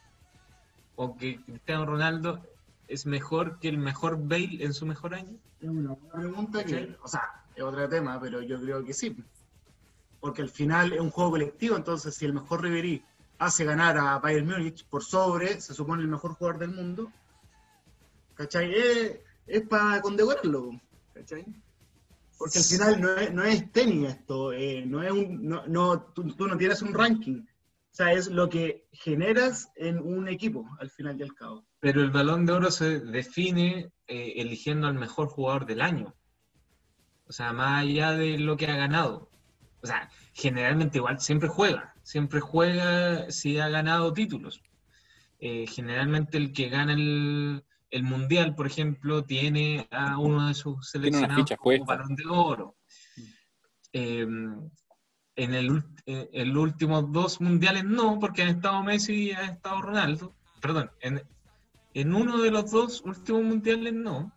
[0.97, 2.41] o que Cristiano Ronaldo
[2.87, 5.37] es mejor que el mejor Bale en su mejor año.
[5.61, 9.15] Es una buena pregunta que, o sea, es otro tema, pero yo creo que sí.
[10.19, 13.03] Porque al final es un juego colectivo, entonces si el mejor Ribery
[13.39, 17.11] hace ganar a Bayern Múnich por sobre, se supone el mejor jugador del mundo,
[18.35, 18.73] ¿cachai?
[18.73, 20.79] Es, es para condecorarlo,
[21.13, 21.45] ¿cachai?
[22.37, 26.01] Porque al final no es, no es tenis esto, eh, no es un, no, no,
[26.01, 27.43] tú, tú no tienes un ranking,
[27.93, 31.63] o sea, es lo que generas en un equipo, al final y al cabo.
[31.79, 36.15] Pero el balón de oro se define eh, eligiendo al mejor jugador del año.
[37.27, 39.29] O sea, más allá de lo que ha ganado.
[39.83, 41.93] O sea, generalmente igual siempre juega.
[42.01, 44.59] Siempre juega si ha ganado títulos.
[45.37, 50.91] Eh, generalmente el que gana el, el mundial, por ejemplo, tiene a uno de sus
[50.91, 52.75] Tiene una seleccionados ficha como balón de oro.
[53.91, 54.25] Eh,
[55.35, 59.31] en el, ult- eh, en los últimos dos mundiales no, porque han estado Messi y
[59.31, 60.33] ha estado Ronaldo.
[60.61, 61.21] Perdón, en,
[61.93, 64.31] en uno de los dos últimos mundiales no,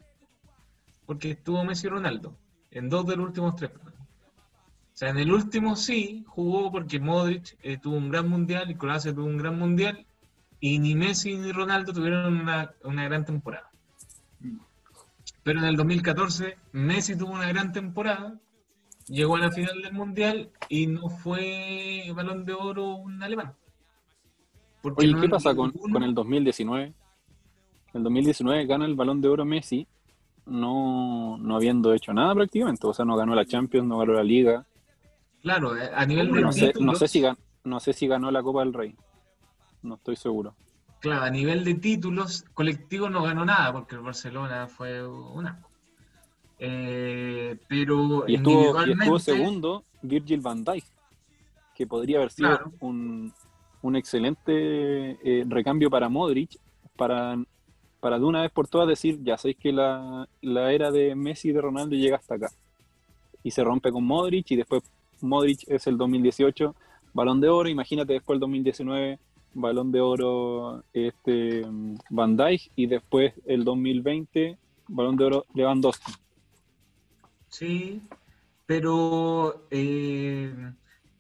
[1.07, 2.37] porque estuvo Messi y Ronaldo.
[2.71, 3.95] En dos de los últimos tres, perdón.
[3.97, 8.75] O sea, en el último sí jugó porque Modric eh, tuvo un gran mundial y
[8.77, 10.07] Croacia tuvo un gran mundial
[10.59, 13.71] y ni Messi ni Ronaldo tuvieron una, una gran temporada.
[15.43, 18.41] Pero en el 2014 Messi tuvo una gran temporada,
[19.09, 23.55] llegó a la final del Mundial y no fue balón de oro un alemán.
[24.83, 26.85] Porque Oye, no ¿qué pasa con, con el 2019?
[26.85, 26.95] En
[27.95, 29.87] el 2019 gana el balón de oro Messi,
[30.47, 32.87] no, no habiendo hecho nada prácticamente.
[32.87, 34.67] O sea, no ganó la Champions, no ganó la Liga.
[35.43, 37.25] Claro, eh, a nivel de No sé, no títulos, sé si
[37.65, 38.97] no sé si ganó la Copa del Rey.
[39.83, 40.55] No estoy seguro.
[41.01, 45.66] claro, a nivel de títulos colectivos no ganó nada porque el Barcelona fue una.
[46.59, 50.85] Eh, pero Y estuvo, y individualmente, estuvo segundo Virgil van Dijk,
[51.75, 52.73] que podría haber sido Claro.
[52.81, 53.33] un,
[53.83, 56.59] un excelente eh, recambio para Modric,
[56.97, 57.37] para,
[58.01, 61.51] para de una vez por todas decir, ya sabéis que la, la era de Messi
[61.51, 62.51] y de Ronaldo llega hasta acá.
[63.43, 64.83] Y se rompe con Modric y después
[65.21, 66.75] Modric es el 2018,
[67.13, 69.19] balón de oro, imagínate después el 2019,
[69.55, 71.65] balón de oro este
[72.11, 74.57] Van Dijk y después el 2020,
[74.89, 76.13] balón de oro Lewandowski.
[77.49, 78.03] Sí,
[78.67, 80.53] pero eh,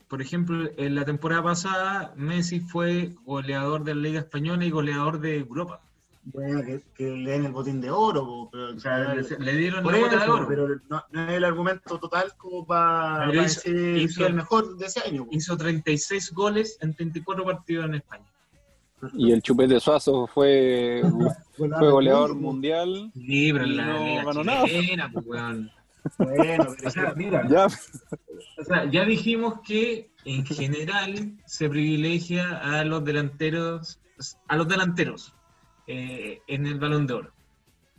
[0.08, 5.20] por ejemplo, en la temporada pasada Messi fue goleador de la Liga Española y goleador
[5.20, 5.80] de Europa.
[6.24, 9.56] Bueno, que, que le den el botín de oro, po, pero, O sea, le, le
[9.56, 10.46] dieron la bota de oro.
[10.48, 14.86] pero no, no es el argumento total como para Pero hizo- decir el mejor de
[14.86, 15.24] ese año.
[15.24, 15.30] po.
[15.30, 18.24] Hizo 36 goles en 34 partidos en España.
[19.14, 21.00] Y el Chupete Suazo fue,
[21.56, 23.12] fue goleador mundial.
[23.14, 24.64] Libre en la No Liga ganó nada.
[24.64, 25.70] chilena, pues, weón.
[26.18, 32.58] Bueno, O pero sea, mira, Ya, o sea, ya dijimos que en general se privilegia
[32.58, 33.98] a los delanteros,
[34.48, 35.34] a los delanteros
[35.86, 37.30] eh, en el Balón de Oro.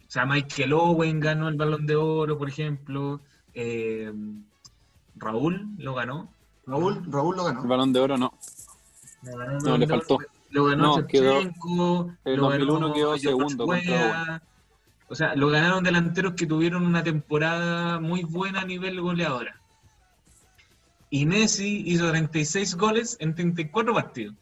[0.08, 3.22] O sea, Michael Owen ganó el Balón de Oro, por ejemplo.
[3.54, 4.12] eh,
[5.16, 6.32] Raúl lo ganó.
[6.66, 7.68] Raúl, Raúl lo el ganó.
[7.68, 8.34] balón de oro no.
[9.24, 10.18] El No, le Oro, faltó.
[10.52, 11.40] Lo ganó No, quedó-
[12.24, 14.42] el lo 2001 ganó quedó segundo contra.
[15.10, 19.62] O sea, lo ganaron delanteros que tuvieron una temporada muy buena a nivel goleadora.
[21.10, 24.36] Y Messi hizo 36 goles en 34 partidos.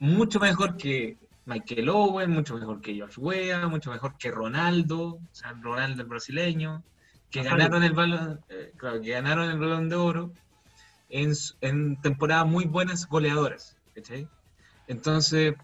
[0.00, 5.28] Mucho mejor que Michael Owen, mucho mejor que George Weah, mucho mejor que Ronaldo, o
[5.30, 6.82] sea, Ronaldo el brasileño,
[7.30, 7.50] que Ajá.
[7.50, 10.32] ganaron el balón, eh, claro, que ganaron el balón de oro
[11.08, 13.76] en, en temporadas muy buenas goleadoras.
[13.94, 14.28] ¿cachai?
[14.88, 15.54] Entonces,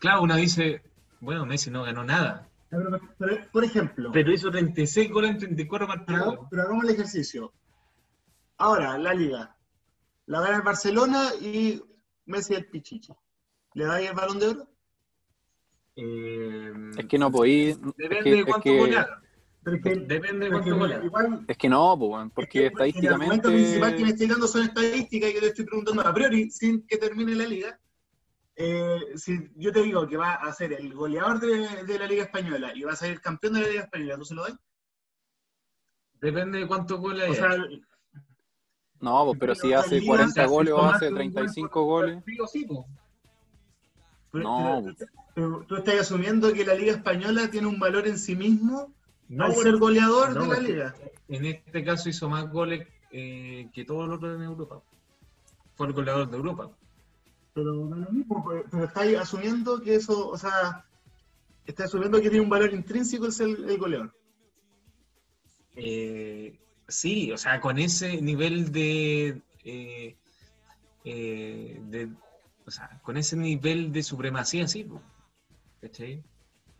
[0.00, 0.82] claro, uno dice,
[1.20, 5.86] bueno, Messi no ganó nada, Pero, pero, por ejemplo, pero hizo 36 goles en 34
[5.86, 6.46] pero, partidos.
[6.50, 7.52] pero hagamos el ejercicio.
[8.58, 9.56] Ahora, la liga.
[10.26, 11.82] La gana el Barcelona y
[12.26, 13.12] Messi el Pichichi.
[13.74, 14.68] ¿Le da ahí el balón de oro?
[15.96, 17.70] Eh, es que no podí.
[17.70, 19.18] Es depende que, de cuánto golearon.
[19.66, 21.06] Es que- Depende de cuánto golearon.
[21.06, 24.10] igual es que no, pues, porque Es que El argumento principal que me estadísticamente.
[24.12, 27.44] estoy dando son estadísticas y yo te estoy preguntando a priori, sin que termine la
[27.46, 27.78] liga.
[28.56, 32.24] Eh, si yo te digo que va a ser el goleador de, de la Liga
[32.24, 34.56] Española y va a ser el campeón de la Liga Española, ¿tú se lo das?
[36.20, 37.50] Depende de cuántos goles O sea.
[39.00, 41.18] No, pues, pero si hace Liga, 40 O sea, si goles o hace un gol
[41.32, 42.14] 35 por goles.
[42.16, 42.86] partido, sí, po.
[44.30, 48.18] pero- No, pero- pero tú estás asumiendo que la Liga Española tiene un valor en
[48.18, 48.94] sí mismo
[49.28, 50.94] No, al bueno, ser goleador no, de la Liga.
[51.28, 54.80] En este caso hizo más goles eh, que todos los otros en Europa.
[55.74, 56.70] Fue el goleador de Europa.
[57.54, 60.84] Pero, da lo mismo, pero- pero estás asumiendo que eso, o sea,
[61.64, 64.12] estás asumiendo que tiene un valor intrínseco el ser el goleador.
[65.76, 70.16] Eh, sí, o sea, con ese nivel de, eh,
[71.04, 72.10] eh, de-
[72.66, 75.00] o sea, con ese nivel de supremacía, sí, po.
[75.80, 76.24] ¿cachai?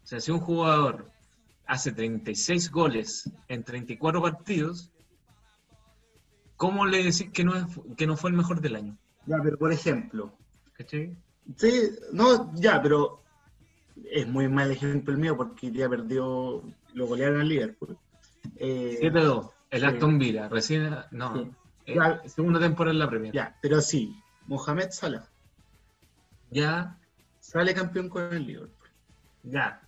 [0.02, 1.10] O sea, si un jugador
[1.66, 4.90] hace 36 goles en 34 partidos,
[6.56, 7.64] ¿cómo le decís que no, es,
[7.96, 8.98] que no fue el mejor del año?
[9.26, 10.36] Ya, pero por ejemplo,
[10.84, 11.16] ¿Cachai?
[11.56, 13.22] Sí, no, ya, pero
[14.10, 16.62] es muy mal ejemplo el mío porque ya perdió,
[16.94, 17.96] lo golearon al Liverpool.
[18.56, 19.86] Eh, 7-2, el sí.
[19.86, 21.50] Aston Villa, recién, no, Sí.
[21.86, 22.22] eh, Ya.
[22.26, 23.32] segunda temporada en la Premier.
[23.34, 24.14] ya, pero sí,
[24.46, 25.26] Mohamed Salah
[26.50, 26.98] Ya,
[27.40, 28.88] sale campeón con el Liverpool.
[29.42, 29.80] ya.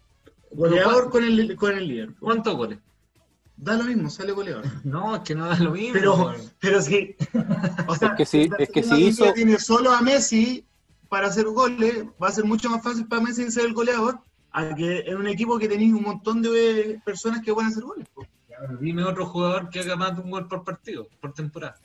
[0.53, 2.19] Goleador con el, con el Liverpool.
[2.21, 2.79] ¿Cuántos goles?
[3.57, 4.65] Da lo mismo, sale goleador.
[4.85, 5.93] No, es que no da lo mismo.
[5.95, 7.17] Pero, pero sí.
[7.89, 10.65] O sea, Es que sí, es que liga hizo- tiene solo a Messi
[11.09, 14.21] para hacer goles, va a ser mucho más fácil para Messi ser el goleador
[14.53, 18.09] a que en un equipo que tenéis un montón de personas que pueden hacer goles.
[18.15, 18.27] po.
[18.81, 21.79] Dime otro jugador que haga más de un gol por partido, por temporada.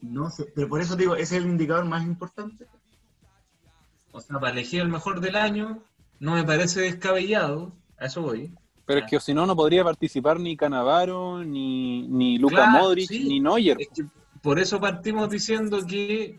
[0.00, 2.66] No sé, pero por eso digo, ese es el indicador más importante.
[4.12, 5.82] O sea, para elegir el mejor del año,
[6.20, 7.72] no me parece descabellado.
[7.98, 8.54] A eso voy.
[8.86, 13.08] Pero es que si no, no podría participar ni Canavaro, ni, ni Luka Claro, Modric,
[13.08, 13.24] sí.
[13.24, 13.76] ni Neuer.
[13.80, 14.04] Es que
[14.44, 16.38] por eso partimos diciendo que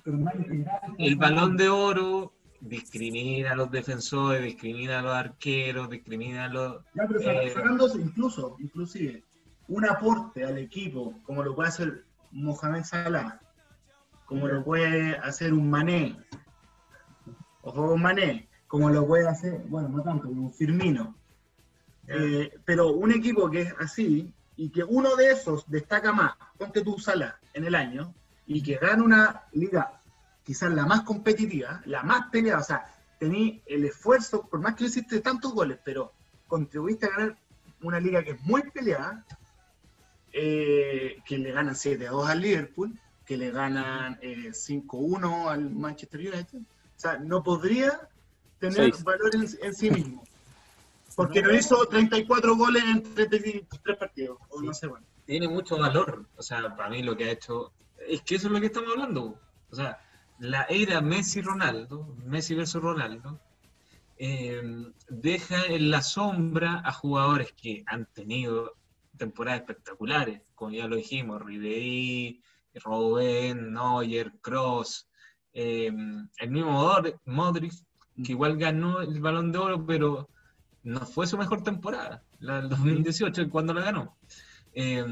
[0.99, 6.83] el balón de oro discrimina a los defensores, discrimina a los arqueros, discrimina a los...
[6.93, 9.23] Ya, pero eh, sacándose incluso, inclusive,
[9.69, 13.39] un aporte al equipo, como lo puede hacer Mohamed Salah,
[14.27, 16.15] como lo puede hacer un Mané,
[17.63, 21.15] ojo con Mané, como lo puede hacer, bueno, no tanto, un Firmino.
[22.07, 26.81] Eh, pero un equipo que es así, y que uno de esos destaca más, ponte
[26.81, 28.13] tu Salah en el año,
[28.47, 29.99] y que gana una liga
[30.43, 32.85] quizás la más competitiva, la más peleada, o sea,
[33.19, 36.13] tení el esfuerzo, por más que no hiciste tantos goles, pero
[36.47, 37.37] contribuiste a ganar
[37.81, 39.25] una liga que es muy peleada,
[40.31, 46.59] eh, que le ganan 7-2 al Liverpool, que le ganan eh, 5-1 al Manchester United.
[46.59, 48.07] O sea, no podría
[48.59, 49.03] tener Seis.
[49.03, 50.23] valor en, en sí mismo.
[51.15, 55.05] Porque no hizo 34 goles en 33 partidos, o no sé, bueno.
[55.25, 56.27] tiene mucho valor.
[56.35, 57.73] O sea, para mí lo que ha hecho.
[58.07, 59.39] Es que eso es lo que estamos hablando.
[59.71, 59.97] O sea,
[60.39, 63.39] la era Messi-Ronaldo, Messi versus Ronaldo,
[64.17, 64.61] eh,
[65.09, 68.75] deja en la sombra a jugadores que han tenido
[69.17, 72.41] temporadas espectaculares, como ya lo dijimos, Ribery,
[72.75, 75.07] Robben, Neuer, Cross,
[75.53, 75.87] eh,
[76.37, 77.73] el mismo Modri- Modric,
[78.23, 80.29] que igual ganó el balón de oro, pero
[80.85, 84.17] no fue su mejor temporada, la del 2018, cuando la ganó.
[84.73, 85.03] Eh,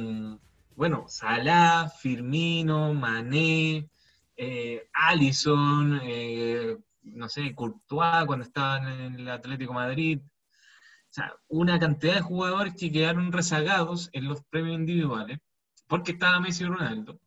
[0.76, 3.90] bueno, Salah, Firmino, Mané,
[4.38, 10.20] eh, Allison, eh, no sé, Courtois cuando estaban en el Atlético de Madrid.
[10.22, 15.40] O sea, una cantidad de jugadores que quedaron rezagados en los premios individuales,
[15.88, 17.20] porque estaba Messi y Ronaldo.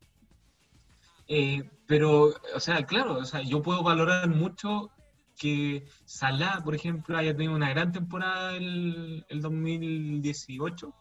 [1.29, 4.91] Eh, pero, o sea, claro, o sea, yo puedo valorar mucho
[5.39, 10.95] que Salah, por ejemplo, haya tenido una gran temporada el, el 2018,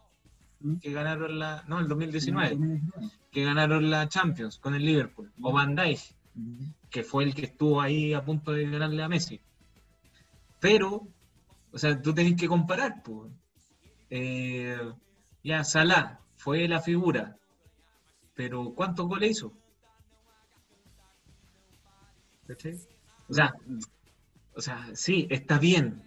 [0.80, 2.80] que ganaron la, no, el 2019,
[3.30, 6.00] que ganaron la Champions con el Liverpool, o Van Dijk,
[6.90, 9.40] que fue el que estuvo ahí a punto de ganarle a Messi.
[10.60, 11.06] Pero,
[11.72, 13.32] o sea, tú tenés que comparar, pues.
[14.08, 14.78] Eh,
[15.42, 17.36] ya, Salah fue la figura,
[18.34, 19.52] pero ¿cuántos goles hizo?
[22.46, 22.78] ¿Cachai?
[23.28, 23.54] O sea,
[24.56, 26.02] o sea, sí, está bien.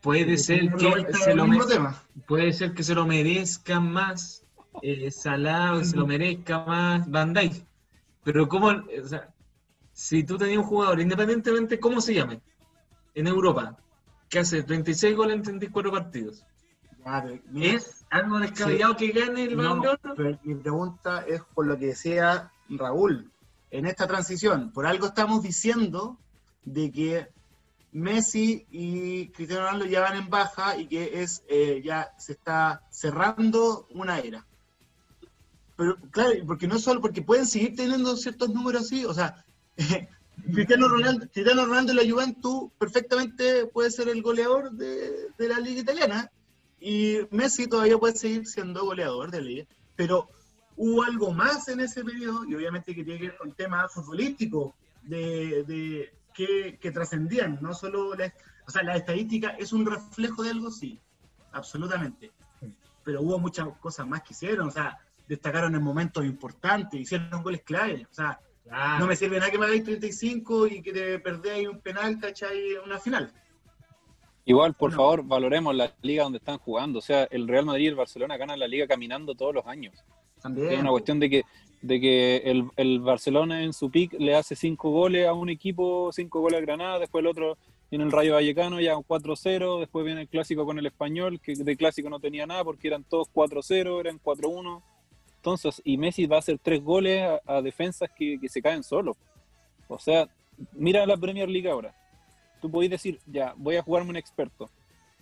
[0.00, 2.02] Puede ser que se lo, tema.
[2.26, 4.44] puede ser que se lo merezca más
[4.82, 7.64] eh, Salah o se lo merezca más Van Dijk.
[8.24, 9.32] Pero cómo, o sea,
[9.92, 12.40] si tú tenías un jugador, independientemente cómo se llame,
[13.14, 13.76] en Europa,
[14.28, 16.44] que hace 36 goles en 34 partidos,
[17.04, 20.14] Ya, pero mira, ¿es algo descabellado que gane el Balón No, de Oro?
[20.16, 23.30] pero mi pregunta es por lo que decía Raúl.
[23.70, 26.18] En esta transición, por algo estamos diciendo
[26.64, 27.28] de que
[27.92, 32.82] Messi y Cristiano Ronaldo ya van en baja y que es eh, ya se está
[32.90, 34.46] cerrando una era.
[35.76, 39.44] Pero claro, porque no solo porque pueden seguir teniendo ciertos números así, o sea,
[40.52, 45.82] Cristiano Ronaldo, Ronaldo de la Juventus perfectamente puede ser el goleador de, de la liga
[45.82, 46.30] italiana
[46.80, 49.66] y Messi todavía puede seguir siendo goleador de la liga,
[49.96, 50.28] pero
[50.76, 54.72] hubo algo más en ese periodo y obviamente que tiene que ver con temas futbolísticos
[55.02, 58.32] de, de que, que trascendían, no solo la,
[58.66, 60.98] o sea, la estadística es un reflejo de algo, sí,
[61.52, 62.30] absolutamente,
[63.04, 67.62] pero hubo muchas cosas más que hicieron, o sea, destacaron en momentos importantes, hicieron goles
[67.62, 69.00] clave, o sea, Claro.
[69.00, 72.74] no me sirve nada que me hagáis 35 y que te perdéis un penal, ¿cachai?
[72.86, 73.32] Una final.
[74.44, 74.96] Igual, por No.
[74.96, 77.00] favor, valoremos la liga donde están jugando.
[77.00, 79.94] O sea, el Real Madrid y el Barcelona ganan la liga caminando todos los años.
[80.40, 80.72] También.
[80.72, 81.42] Es una cuestión de que,
[81.82, 86.10] de que el, el Barcelona en su pick le hace cinco goles a un equipo,
[86.12, 87.58] cinco goles a Granada, después el otro
[87.90, 91.54] viene el Rayo Vallecano ya un 4-0, después viene el clásico con el español, que
[91.54, 94.80] de clásico no tenía nada porque eran todos 4-0, eran 4-1.
[95.36, 98.82] Entonces, y Messi va a hacer tres goles a, a defensas que, que se caen
[98.82, 99.16] solos.
[99.88, 100.28] O sea,
[100.72, 101.94] mira la Premier League ahora.
[102.60, 104.70] Tú podés decir, ya, voy a jugarme un experto.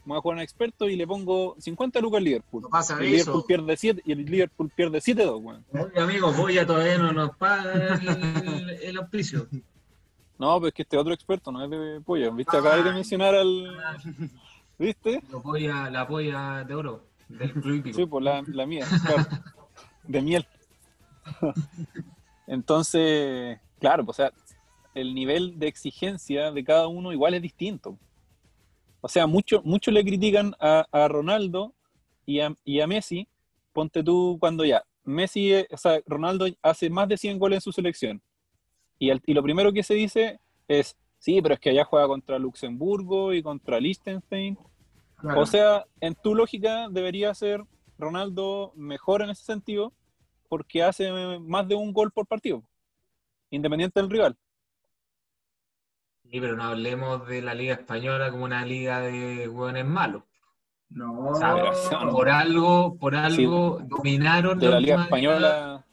[0.05, 2.63] Voy a jugar un experto y le pongo 50 lucas al Liverpool.
[2.63, 3.11] No pasa el eso.
[3.11, 5.65] Liverpool pierde 7 y el Liverpool pierde 7-2, weón.
[5.73, 9.47] Oye, amigo, Boya todavía no nos paga el, el auspicio.
[10.39, 12.33] No, pues que este otro experto no es de pollo.
[12.33, 12.57] ¿Viste?
[12.57, 13.77] Acabas de mencionar al.
[14.79, 15.23] ¿Viste?
[15.31, 17.93] La polla, la polla de oro del club.
[17.95, 19.27] Sí, pues la, la mía, claro.
[20.05, 20.47] De miel.
[22.47, 24.33] Entonces, claro, pues, o sea,
[24.95, 27.99] el nivel de exigencia de cada uno igual es distinto.
[29.01, 31.75] O sea, mucho, mucho le critican a, a Ronaldo
[32.27, 33.27] y a, y a Messi.
[33.73, 34.83] Ponte tú cuando ya.
[35.05, 38.23] Messi, eh, o sea, Ronaldo hace más de 100 goles en su selección.
[38.99, 40.39] Y, el- y lo primero que se dice
[40.69, 44.59] es, sí, pero es que allá juega contra Luxemburgo y contra Liechtenstein.
[45.17, 45.41] Claro.
[45.41, 47.65] O sea, en tu lógica debería ser
[47.99, 49.93] Ronaldo mejor en ese sentido
[50.49, 52.63] porque hace más de un gol por partido,
[53.51, 54.37] independiente del rival.
[56.31, 60.23] Sí, pero no hablemos de la Liga Española como una liga de hueones malos.
[60.91, 61.57] No, O sea,
[62.11, 65.85] por algo, por algo dominaron De la Liga Española,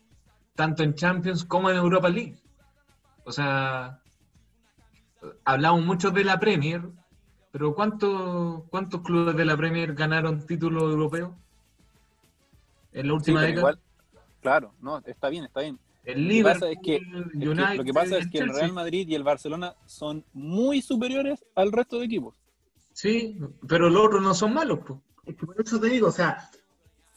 [0.55, 2.35] tanto en Champions como en Europa League.
[3.23, 3.99] O sea,
[5.43, 6.81] hablamos mucho de la Premier,
[7.51, 11.31] pero ¿cuántos, cuántos clubes de la Premier ganaron títulos europeos
[12.91, 13.59] en la última década?
[13.59, 13.79] igual,
[14.41, 15.79] claro, no, está bien, está bien.
[16.07, 18.31] El Lo que pasa Liverpool, es que- Es que United, lo que pasa es el
[18.31, 18.49] que el.
[18.53, 22.33] Real Madrid y el Barcelona son muy superiores al resto de equipos.
[22.93, 23.37] Sí,
[23.67, 24.79] pero los otros no son malos.
[25.25, 26.49] Es que por eso te digo, o sea,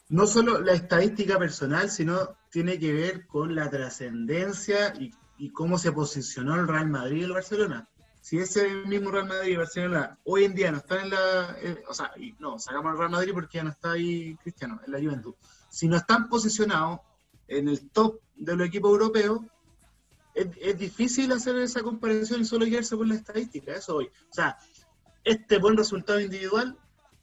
[0.08, 5.78] no solo la estadística personal, sino tiene que ver con la trascendencia y, y cómo
[5.78, 7.88] se posicionó el Real Madrid y el Barcelona.
[8.20, 11.56] Si ese mismo Real Madrid y Barcelona hoy en día no están en la.
[11.62, 14.80] eh, o sea, y no, sacamos al Real Madrid porque ya no está ahí Cristiano,
[14.84, 15.36] en la Juventus.
[15.70, 17.00] Si no están posicionados
[17.48, 19.40] en el top de los equipos europeos,
[20.34, 24.06] es, es difícil hacer esa comparación y solo guiarse por la estadística, eso hoy.
[24.06, 24.56] O sea,
[25.24, 26.76] este buen resultado individual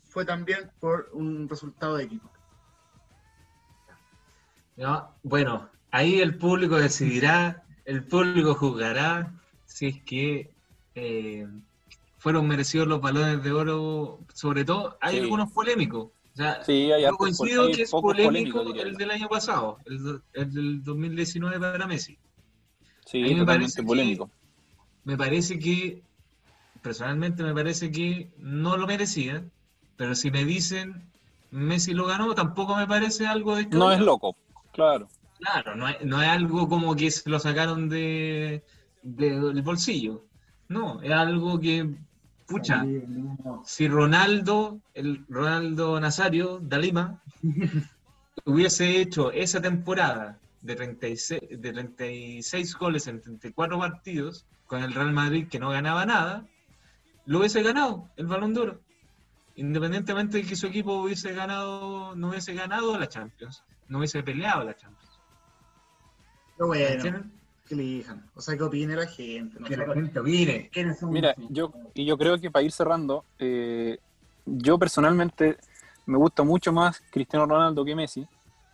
[0.03, 2.31] fue también por un resultado de equipo.
[4.75, 9.33] No, bueno, ahí el público decidirá, el público juzgará
[9.65, 10.53] si es que
[10.93, 11.47] eh,
[12.17, 14.19] fueron merecidos los balones de oro.
[14.33, 15.21] Sobre todo, hay Sí.
[15.21, 16.09] algunos polémicos.
[16.37, 20.21] O sea, Sí, hay yo coincido hay que es polémico el del año pasado, el,
[20.51, 22.19] del 2019 para Messi.
[23.07, 24.29] Sí, me totalmente que- polémico.
[25.03, 26.03] Me parece que,
[26.83, 29.43] personalmente me parece que no lo merecía,
[29.95, 31.09] pero si me dicen
[31.49, 34.37] Messi lo ganó, tampoco me parece algo de No es loco,
[34.73, 35.07] claro.
[35.39, 38.63] Claro, no es, no es algo como que se lo sacaron de,
[39.01, 40.25] de- del bolsillo.
[40.67, 41.95] No, es algo que,
[42.47, 42.85] pucha,
[43.65, 47.21] si Ronaldo, el Ronaldo Nazario da Lima,
[48.45, 55.13] hubiese hecho esa temporada de 36, de 36 goles en 34 partidos con el Real
[55.13, 56.45] Madrid que no ganaba nada,
[57.25, 58.81] lo hubiese ganado el Balón de Oro.
[59.55, 64.63] Independientemente de que su equipo hubiese ganado, no hubiese ganado la Champions, no hubiese peleado
[64.63, 65.19] la Champions.
[66.55, 67.36] Pero ¿Me bueno, entienden?
[67.67, 68.29] Que elijan.
[68.35, 69.59] O sea, que opine la gente.
[69.59, 69.67] ¿no?
[69.67, 70.69] Que la gente opine.
[70.71, 73.97] ¿Quiénes son Mira, yo, y yo creo que para ir cerrando, eh,
[74.45, 75.57] yo personalmente
[76.05, 78.27] me gusta mucho más Cristiano Ronaldo que Messi.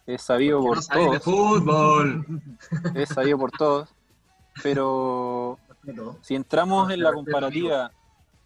[0.06, 1.24] Es sabido por no sabéis de todos,
[1.60, 2.26] fútbol.
[2.96, 3.90] es sabido por todos,
[4.62, 5.58] pero
[6.22, 7.92] si entramos en la comparativa,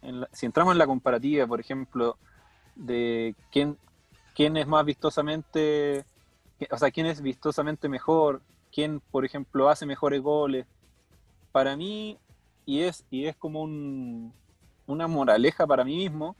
[0.02, 2.16] en la- si entramos en la comparativa, por ejemplo,
[2.76, 3.76] de quién,
[4.34, 6.04] quién es más vistosamente,
[6.70, 8.40] o sea, quién es vistosamente mejor,
[8.72, 10.66] quién, por ejemplo, hace mejores goles,
[11.52, 12.18] para mí,
[12.66, 14.32] y es, y es como un-
[14.86, 16.36] una moraleja para mí mismo,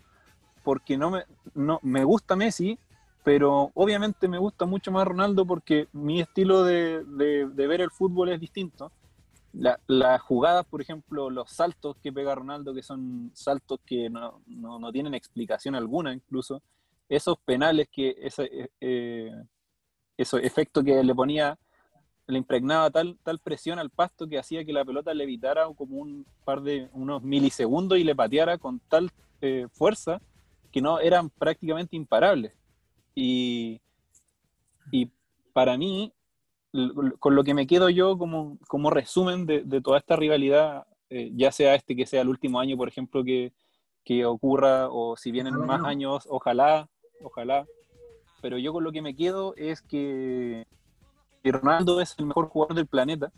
[0.65, 1.25] porque no me,
[1.55, 2.79] no, me gusta Messi,
[3.25, 7.91] pero obviamente me gusta mucho más Ronaldo porque mi estilo de, de- de ver el
[7.91, 8.91] fútbol es distinto.
[9.53, 14.41] La- las jugadas, por ejemplo, los saltos que pega Ronaldo, que son saltos que no,
[14.47, 16.63] no- no tienen explicación alguna incluso,
[17.09, 19.33] esos penales que ese, eh, eh,
[20.19, 21.59] efectos que le ponía,
[22.29, 25.97] le impregnaba tal, tal presión al pasto que hacía que la pelota le evitara como
[25.97, 29.11] un par de unos milisegundos y le pateara con tal
[29.41, 30.21] eh, fuerza
[30.71, 32.53] que no eran prácticamente imparables.
[33.15, 33.81] Y,
[34.93, 35.11] y
[35.55, 36.13] para mí,
[37.19, 41.33] con lo que me quedo yo como, como resumen de, de toda esta rivalidad, eh,
[41.35, 43.55] ya sea este que sea el último año, por ejemplo, que,
[44.05, 46.91] que ocurra, o si vienen Ojalá más años, ojalá,
[47.23, 47.67] ojalá.
[48.43, 50.67] Pero yo con lo que me quedo es que,
[51.43, 53.33] que Ronaldo es el mejor jugador del planeta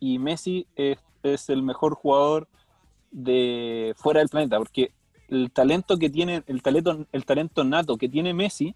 [0.00, 2.48] y Messi es, es el mejor jugador
[3.10, 4.92] de fuera del planeta, porque
[5.28, 8.74] el talento que tiene, el talento, el talento nato que tiene Messi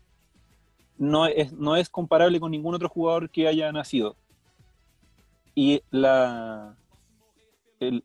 [0.99, 4.16] no es, no es comparable con ningún otro jugador que haya nacido.
[5.55, 6.77] Y la,
[7.81, 8.05] el,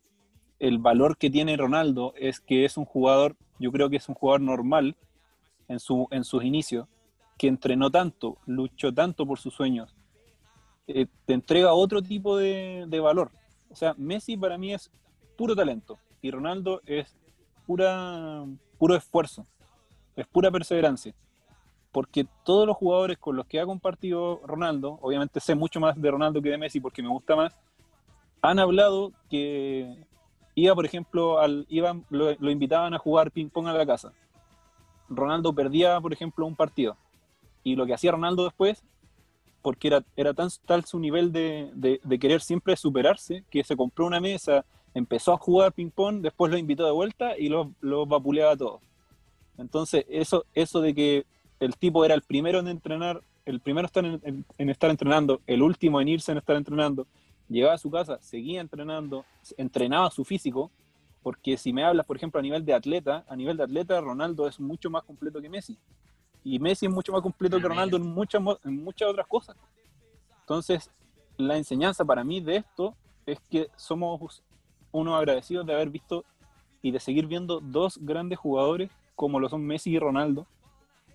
[0.60, 4.15] el valor que tiene Ronaldo es que es un jugador, yo creo que es un
[4.15, 4.95] jugador normal
[5.68, 6.88] en, su, en sus inicios,
[7.38, 9.94] que entrenó tanto, luchó tanto por sus sueños,
[10.87, 13.31] eh, te entrega otro tipo de, valor.
[13.69, 14.91] O sea, Messi para mí es
[15.35, 17.15] puro talento y Ronaldo es
[17.65, 18.45] pura,
[18.77, 19.45] puro esfuerzo,
[20.15, 21.13] es pura perseverancia.
[21.91, 26.11] Porque todos los jugadores con los que ha compartido Ronaldo, obviamente sé mucho más de
[26.11, 27.57] Ronaldo que de Messi porque me gusta más,
[28.41, 30.05] han hablado que
[30.53, 34.13] iba, por ejemplo, iban, lo, lo invitaban a jugar ping-pong a la casa.
[35.09, 36.95] Ronaldo perdía, por ejemplo, un partido.
[37.63, 38.83] Y lo que hacía Ronaldo después,
[39.65, 44.05] porque era, era tan tal su nivel de, de, querer siempre superarse, que se compró
[44.05, 44.63] una mesa,
[44.93, 48.81] empezó a jugar ping-pong, después lo invitó de vuelta y lo, lo vapuleaba a todos.
[49.57, 51.25] Entonces, eso, eso de que
[51.59, 55.63] el tipo era el primero en entrenar, el primero estar en, en, estar entrenando, el
[55.63, 57.07] último en irse en estar entrenando,
[57.49, 59.25] llegaba a su casa, seguía entrenando,
[59.57, 60.69] entrenaba su físico,
[61.23, 64.47] Porque si me hablas, por ejemplo, a nivel de atleta, a nivel de atleta, Ronaldo
[64.47, 65.75] es mucho más completo que Messi.
[66.45, 69.57] Y Messi es mucho más completo que Ronaldo en muchas, en muchas otras cosas.
[70.41, 70.91] Entonces,
[71.38, 72.95] la enseñanza para mí de esto
[73.26, 74.43] es que somos
[74.91, 76.23] unos agradecidos de haber visto
[76.84, 80.45] y de seguir viendo dos grandes jugadores como lo son Messi y Ronaldo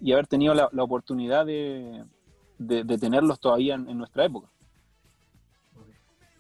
[0.01, 2.05] y haber tenido la, oportunidad de,
[2.59, 4.49] de, tenerlos todavía en, nuestra época.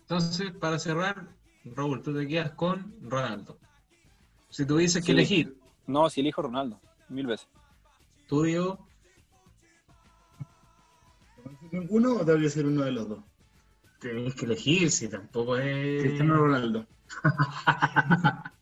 [0.00, 1.28] Entonces, para cerrar,
[1.64, 3.56] Raúl, tú te quedas con Ronaldo.
[4.48, 5.56] Si tuvieses que elegir.
[5.86, 7.46] No, si elijo Ronaldo, mil veces.
[8.30, 8.78] ¿Tú, Diego?
[11.72, 13.24] ¿Ninguno o debe ser uno de los dos?
[13.98, 16.00] Tenéis que elegir, si tampoco es.
[16.00, 16.86] Cristiano Ronaldo.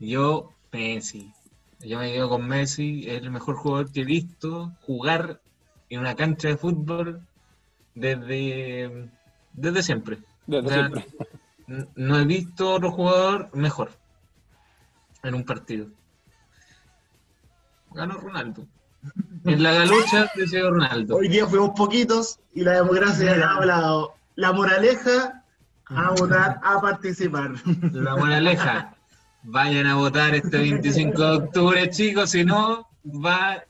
[0.00, 1.34] Yo, Messi.
[1.80, 5.42] Yo me quedo con Messi, es el mejor jugador que he visto jugar
[5.90, 7.20] en una cancha de fútbol
[7.94, 9.10] desde,
[9.52, 10.20] desde siempre.
[10.46, 13.90] No he visto otro jugador mejor
[15.22, 15.90] en un partido.
[17.94, 18.66] Ganó Ronaldo.
[19.44, 21.16] En la galucha decidió Ronaldo.
[21.16, 24.14] Hoy día fuimos poquitos y la democracia ha hablado.
[24.36, 25.44] La moraleja,
[25.86, 27.52] a votar, a participar.
[27.92, 28.96] La moraleja,
[29.42, 33.62] vayan a votar este 25 de octubre, chicos, si no, va,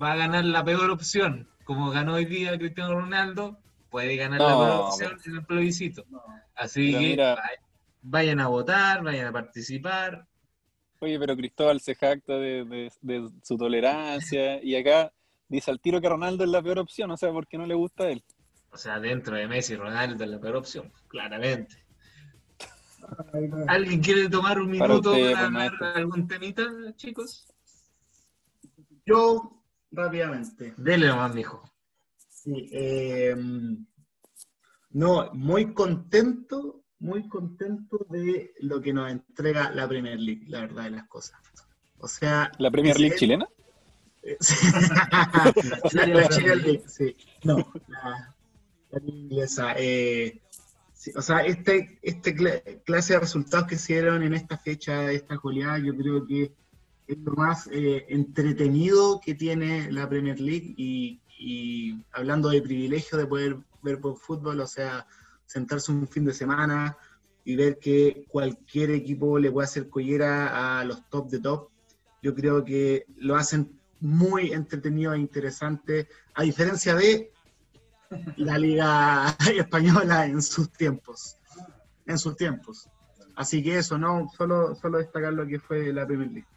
[0.00, 1.48] va a ganar la peor opción.
[1.64, 3.58] Como ganó hoy día Cristiano Ronaldo,
[3.90, 6.04] puede ganar la peor opción en el plebiscito.
[6.54, 7.34] Así que
[8.02, 10.26] vayan a votar, vayan a participar.
[11.02, 12.88] Oye, pero Cristóbal se jacta de,
[13.42, 15.12] su tolerancia y acá
[15.48, 18.04] dice al tiro que Ronaldo es la peor opción, o sea, porque no le gusta
[18.04, 18.22] a él.
[18.70, 21.84] O sea, dentro de Messi, Ronaldo es la peor opción, claramente.
[23.66, 27.52] ¿Alguien quiere tomar un minuto para, hablar algún temita, chicos?
[29.04, 29.60] Yo,
[29.90, 30.72] rápidamente.
[30.76, 31.64] Dele nomás, mijo.
[32.28, 33.34] Sí, eh,
[34.90, 40.84] no, muy contento, muy contento de lo que nos entrega la Premier League, la verdad
[40.84, 41.38] de las cosas.
[41.98, 42.50] O sea...
[42.58, 43.46] ¿La Premier League chilena?
[45.92, 47.16] la, la, Premier League, sí.
[47.42, 47.56] No,
[47.88, 48.34] la,
[48.90, 49.74] la inglesa.
[49.76, 50.40] Eh,
[51.16, 52.34] o sea, este, este
[52.84, 56.52] clase de resultados que se dieron en esta fecha, esta goleada, yo creo que
[57.08, 61.18] es lo más eh, entretenido que tiene la Premier League y,
[62.12, 65.04] hablando de privilegio de poder ver por fútbol, o sea,
[65.52, 66.96] sentarse un fin de semana
[67.44, 71.68] y ver que cualquier equipo le puede hacer collera a los top de top,
[72.22, 77.30] yo creo que lo hacen muy entretenido e interesante, a diferencia de
[78.36, 81.36] la liga española en sus tiempos.
[82.06, 82.88] En sus tiempos.
[83.36, 86.48] Así que eso, no solo, solo destacar lo que fue la Premier League.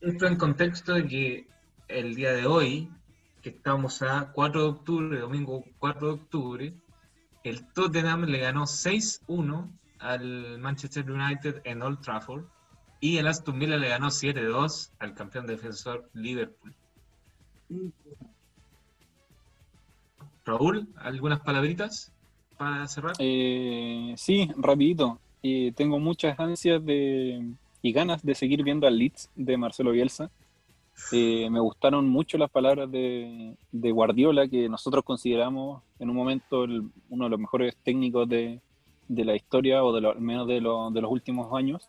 [0.00, 1.46] Esto en contexto de que
[1.88, 2.90] el día de hoy,
[3.42, 6.74] que estamos a 4 de octubre, domingo 4 de octubre,
[7.48, 9.70] el Tottenham le ganó 6-1
[10.00, 12.44] al Manchester United en Old Trafford
[13.00, 16.74] y el Aston Villa le ganó 7-2 al campeón defensor Liverpool.
[20.44, 22.12] Raúl, ¿algunas palabritas
[22.56, 23.12] para cerrar?
[23.18, 25.20] Eh, sí, rapidito.
[25.42, 27.44] Eh, tengo muchas ansias de,
[27.82, 30.30] y ganas de seguir viendo al Leeds de Marcelo Bielsa.
[31.12, 36.64] Eh, me gustaron mucho las palabras de, Guardiola, que nosotros consideramos en un momento
[37.10, 38.60] uno de los mejores técnicos de,
[39.08, 41.88] la historia, o de al menos de, de, los últimos años.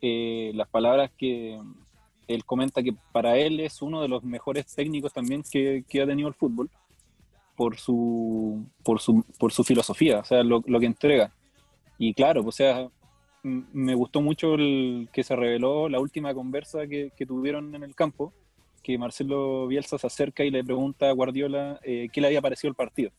[0.00, 1.60] las palabras que
[2.26, 6.06] él comenta que para él es uno de los mejores técnicos también que, que ha
[6.06, 6.70] tenido el fútbol
[7.58, 11.32] por su, por su, por su filosofía, o sea, lo, que entrega.
[11.98, 12.88] Y claro, o sea,
[13.42, 18.32] me gustó mucho el que se reveló la última conversa que, tuvieron en el campo,
[18.82, 22.70] que Marcelo Bielsa se acerca y le pregunta a Guardiola eh, qué le había parecido
[22.70, 23.10] el partido.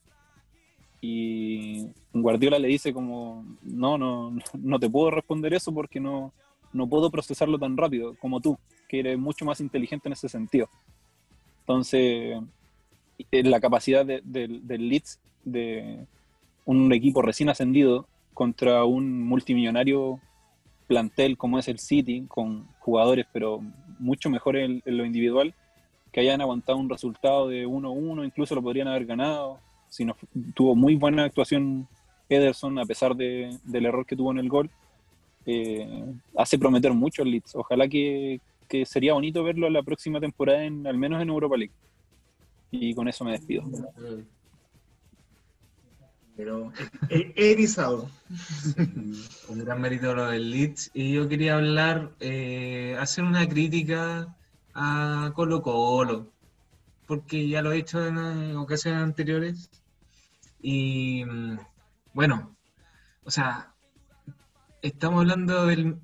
[1.02, 6.34] Y Guardiola le dice como, no, no, no te puedo responder eso porque no,
[6.74, 10.70] no puedo procesarlo tan rápido como tú, que eres mucho más inteligente en ese sentido.
[11.62, 12.38] Entonces,
[13.32, 16.06] eh, la capacidad del Leeds de
[16.66, 18.08] un equipo recién ascendido
[18.40, 20.18] contra un multimillonario
[20.88, 23.60] plantel como es el City, con jugadores pero
[24.00, 25.54] mucho mejores en, lo individual,
[26.14, 29.60] que hayan aguantado un resultado de 1-1, incluso lo podrían haber ganado.
[29.90, 30.16] Si no,
[30.56, 31.86] tuvo muy buena actuación
[32.30, 34.70] Ederson a pesar del error que tuvo en el gol.
[35.46, 36.06] Eh,
[36.38, 37.56] hace prometer mucho el Leeds.
[37.56, 38.40] Ojalá que,
[38.70, 41.74] que, sería bonito verlo en la próxima temporada, en, al menos en Europa League.
[42.72, 43.66] Y con eso me despido.
[46.40, 46.72] Pero
[47.10, 48.10] he erizado.
[49.50, 50.90] un gran mérito lo del Leeds.
[50.94, 54.34] Y yo quería hablar, eh, hacer una crítica
[54.74, 56.32] a Colo Colo,
[57.08, 59.70] porque ya lo he hecho en ocasiones anteriores.
[60.62, 61.58] Y mm,
[62.14, 62.56] bueno,
[63.26, 63.74] o sea,
[64.82, 66.00] estamos hablando del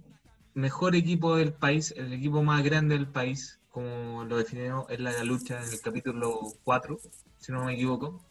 [0.54, 5.24] mejor equipo del país, el equipo más grande del país, como lo definió en la
[5.24, 7.00] lucha en el capítulo 4,
[7.38, 8.22] si no me equivoco.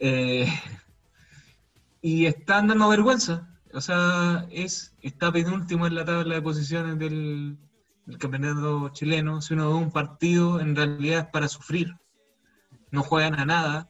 [0.00, 0.48] Eh,
[2.02, 3.46] y están dando vergüenza.
[3.72, 7.58] O sea, es está penúltimo en la tabla de posiciones del,
[8.18, 9.40] campeonato chileno.
[9.40, 11.94] Si uno ve un partido, en realidad es para sufrir.
[12.90, 13.88] No juegan a nada.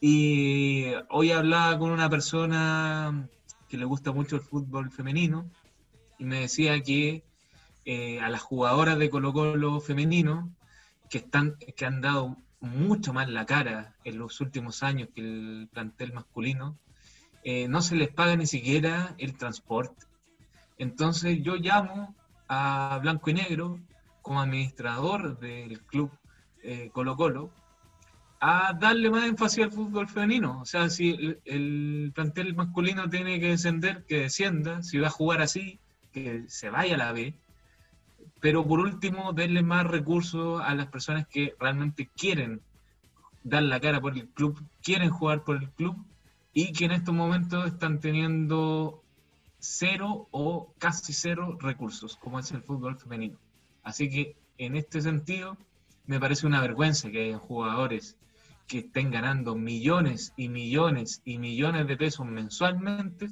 [0.00, 3.28] Y hoy hablaba con una persona
[3.68, 5.48] que le gusta mucho el fútbol femenino
[6.18, 7.22] y me decía que
[7.84, 10.54] eh, a las jugadoras de Colo Colo femenino
[11.08, 15.68] que, están, que han dado mucho más la cara en los últimos años que el
[15.72, 16.78] plantel masculino,
[17.42, 20.06] eh, no se les paga ni siquiera el transporte.
[20.78, 22.14] Entonces yo llamo
[22.48, 23.78] a Blanco y Negro
[24.22, 26.10] como administrador del club
[26.62, 27.50] eh, Colo Colo
[28.40, 30.60] a darle más énfasis al fútbol femenino.
[30.60, 34.82] O sea, si el, plantel masculino tiene que descender, que descienda.
[34.82, 35.78] Si va a jugar así,
[36.12, 37.34] que se vaya a la B.
[38.40, 42.60] Pero por último, darle más recursos a las personas que realmente quieren
[43.42, 45.96] dar la cara por el club, quieren jugar por el club
[46.52, 49.02] y que en estos momentos están teniendo
[49.58, 53.38] cero o casi cero recursos, como es el fútbol femenino.
[53.82, 55.56] Así que en este sentido,
[56.06, 58.16] me parece una vergüenza que haya jugadores
[58.66, 63.30] que estén ganando millones y millones y millones de pesos mensualmente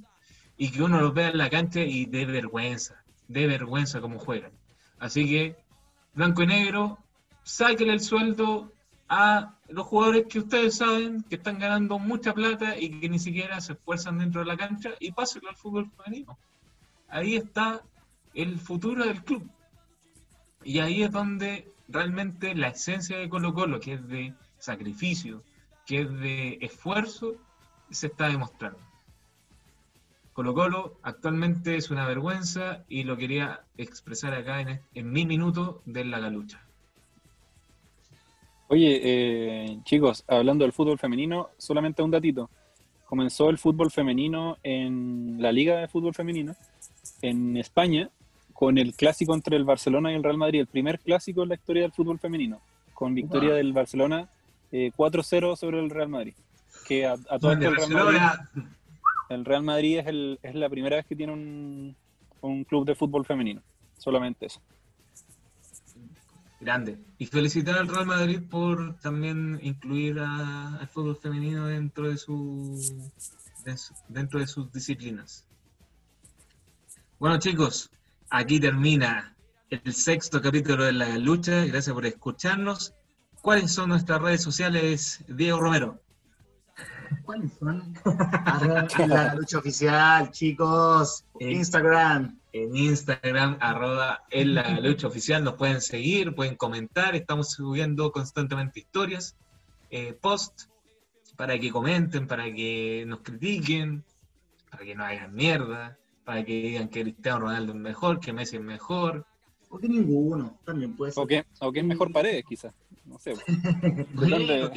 [0.57, 4.53] y que uno los vea en la cancha y de vergüenza, de vergüenza como juegan.
[4.99, 5.57] Así que,
[6.15, 6.99] blanco y negro,
[7.43, 8.73] sáquenle el sueldo
[9.09, 13.61] a los jugadores que ustedes saben que están ganando mucha plata y que ni siquiera
[13.61, 16.39] se esfuerzan dentro de la cancha y pásenlo al fútbol femenino.
[17.09, 17.83] Ahí está
[18.35, 19.49] el futuro del club.
[20.63, 25.43] Y ahí es donde realmente la esencia de Colo Colo, que es de sacrificio,
[25.87, 27.37] que es de esfuerzo,
[27.91, 28.79] se está demostrando.
[30.39, 36.05] Colo Colo actualmente es una vergüenza y lo quería expresar acá en, mi minuto de
[36.05, 36.63] la galucha.
[38.69, 42.51] Oye, eh, chicos, hablando del fútbol femenino, solamente un datito.
[43.07, 46.55] Comenzó el fútbol femenino en la Liga de Fútbol Femenino
[47.21, 48.09] en España
[48.53, 51.57] con el clásico entre el Barcelona y el Real Madrid, el primer clásico en la
[51.57, 52.61] historia del fútbol femenino,
[52.95, 54.29] con victoria del Barcelona
[54.71, 56.35] 4-0 eh, sobre el Real Madrid.
[56.87, 58.63] Que a, todo el Real Madrid,
[59.29, 61.97] el Real Madrid es, el, es la primera vez que tiene un,
[62.41, 63.63] un club de fútbol femenino.
[63.99, 64.61] Solamente eso.
[66.61, 66.99] Grande.
[67.19, 72.81] Y felicitar al Real Madrid por también incluir al fútbol femenino dentro de, su,
[74.09, 75.45] dentro de sus disciplinas.
[77.19, 77.91] Bueno chicos,
[78.31, 79.37] aquí termina
[79.71, 81.65] el sexto capítulo de la lucha.
[81.65, 82.95] Gracias por escucharnos
[83.43, 86.01] ¿Cuáles son nuestras redes sociales, Diego Romero?
[87.25, 87.95] ¿Cuáles son?
[89.09, 91.25] la lucha oficial, chicos.
[91.39, 92.39] Instagram.
[92.53, 98.81] En Instagram, arroba en la lucha oficial, nos pueden seguir, pueden comentar, estamos subiendo constantemente
[98.81, 99.37] historias,
[99.91, 100.71] eh, posts,
[101.37, 104.03] para que comenten, para que nos critiquen,
[104.71, 108.57] para que no hagan mierda, para que digan que Cristiano Ronaldo es mejor, que Messi
[108.57, 109.27] es mejor.
[109.69, 111.23] O que ninguno, también puede ser.
[111.23, 112.73] O que, o que es mejor pared, quizás
[113.09, 113.35] no sé.
[114.15, 114.71] Depende,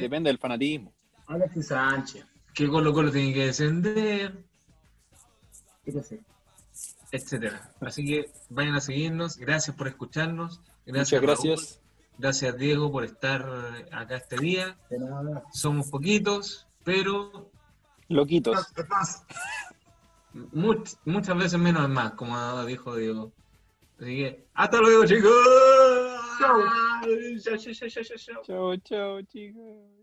[0.00, 0.92] Depende del fanatismo.
[1.26, 2.26] Alexis Sánchez.
[2.54, 4.44] Que Colo Colo tiene que descender.
[7.12, 7.70] Etcétera.
[7.80, 9.36] Así que vayan a seguirnos.
[9.36, 10.60] Gracias por escucharnos.
[10.84, 11.80] Gracias, Muchas gracias.
[12.18, 13.46] Gracias, Diego, por estar
[13.92, 14.76] acá este día.
[15.52, 17.50] Somos poquitos, pero.
[18.08, 18.72] Loquitos.
[20.52, 23.32] muchas veces menos es más, como dijo Diego.
[24.00, 25.32] Así que, hasta luego, chicos.
[26.38, 26.46] 笑。
[27.38, 28.34] 笑笑笑笑笑笑。
[28.42, 29.95] 笑笑笑笑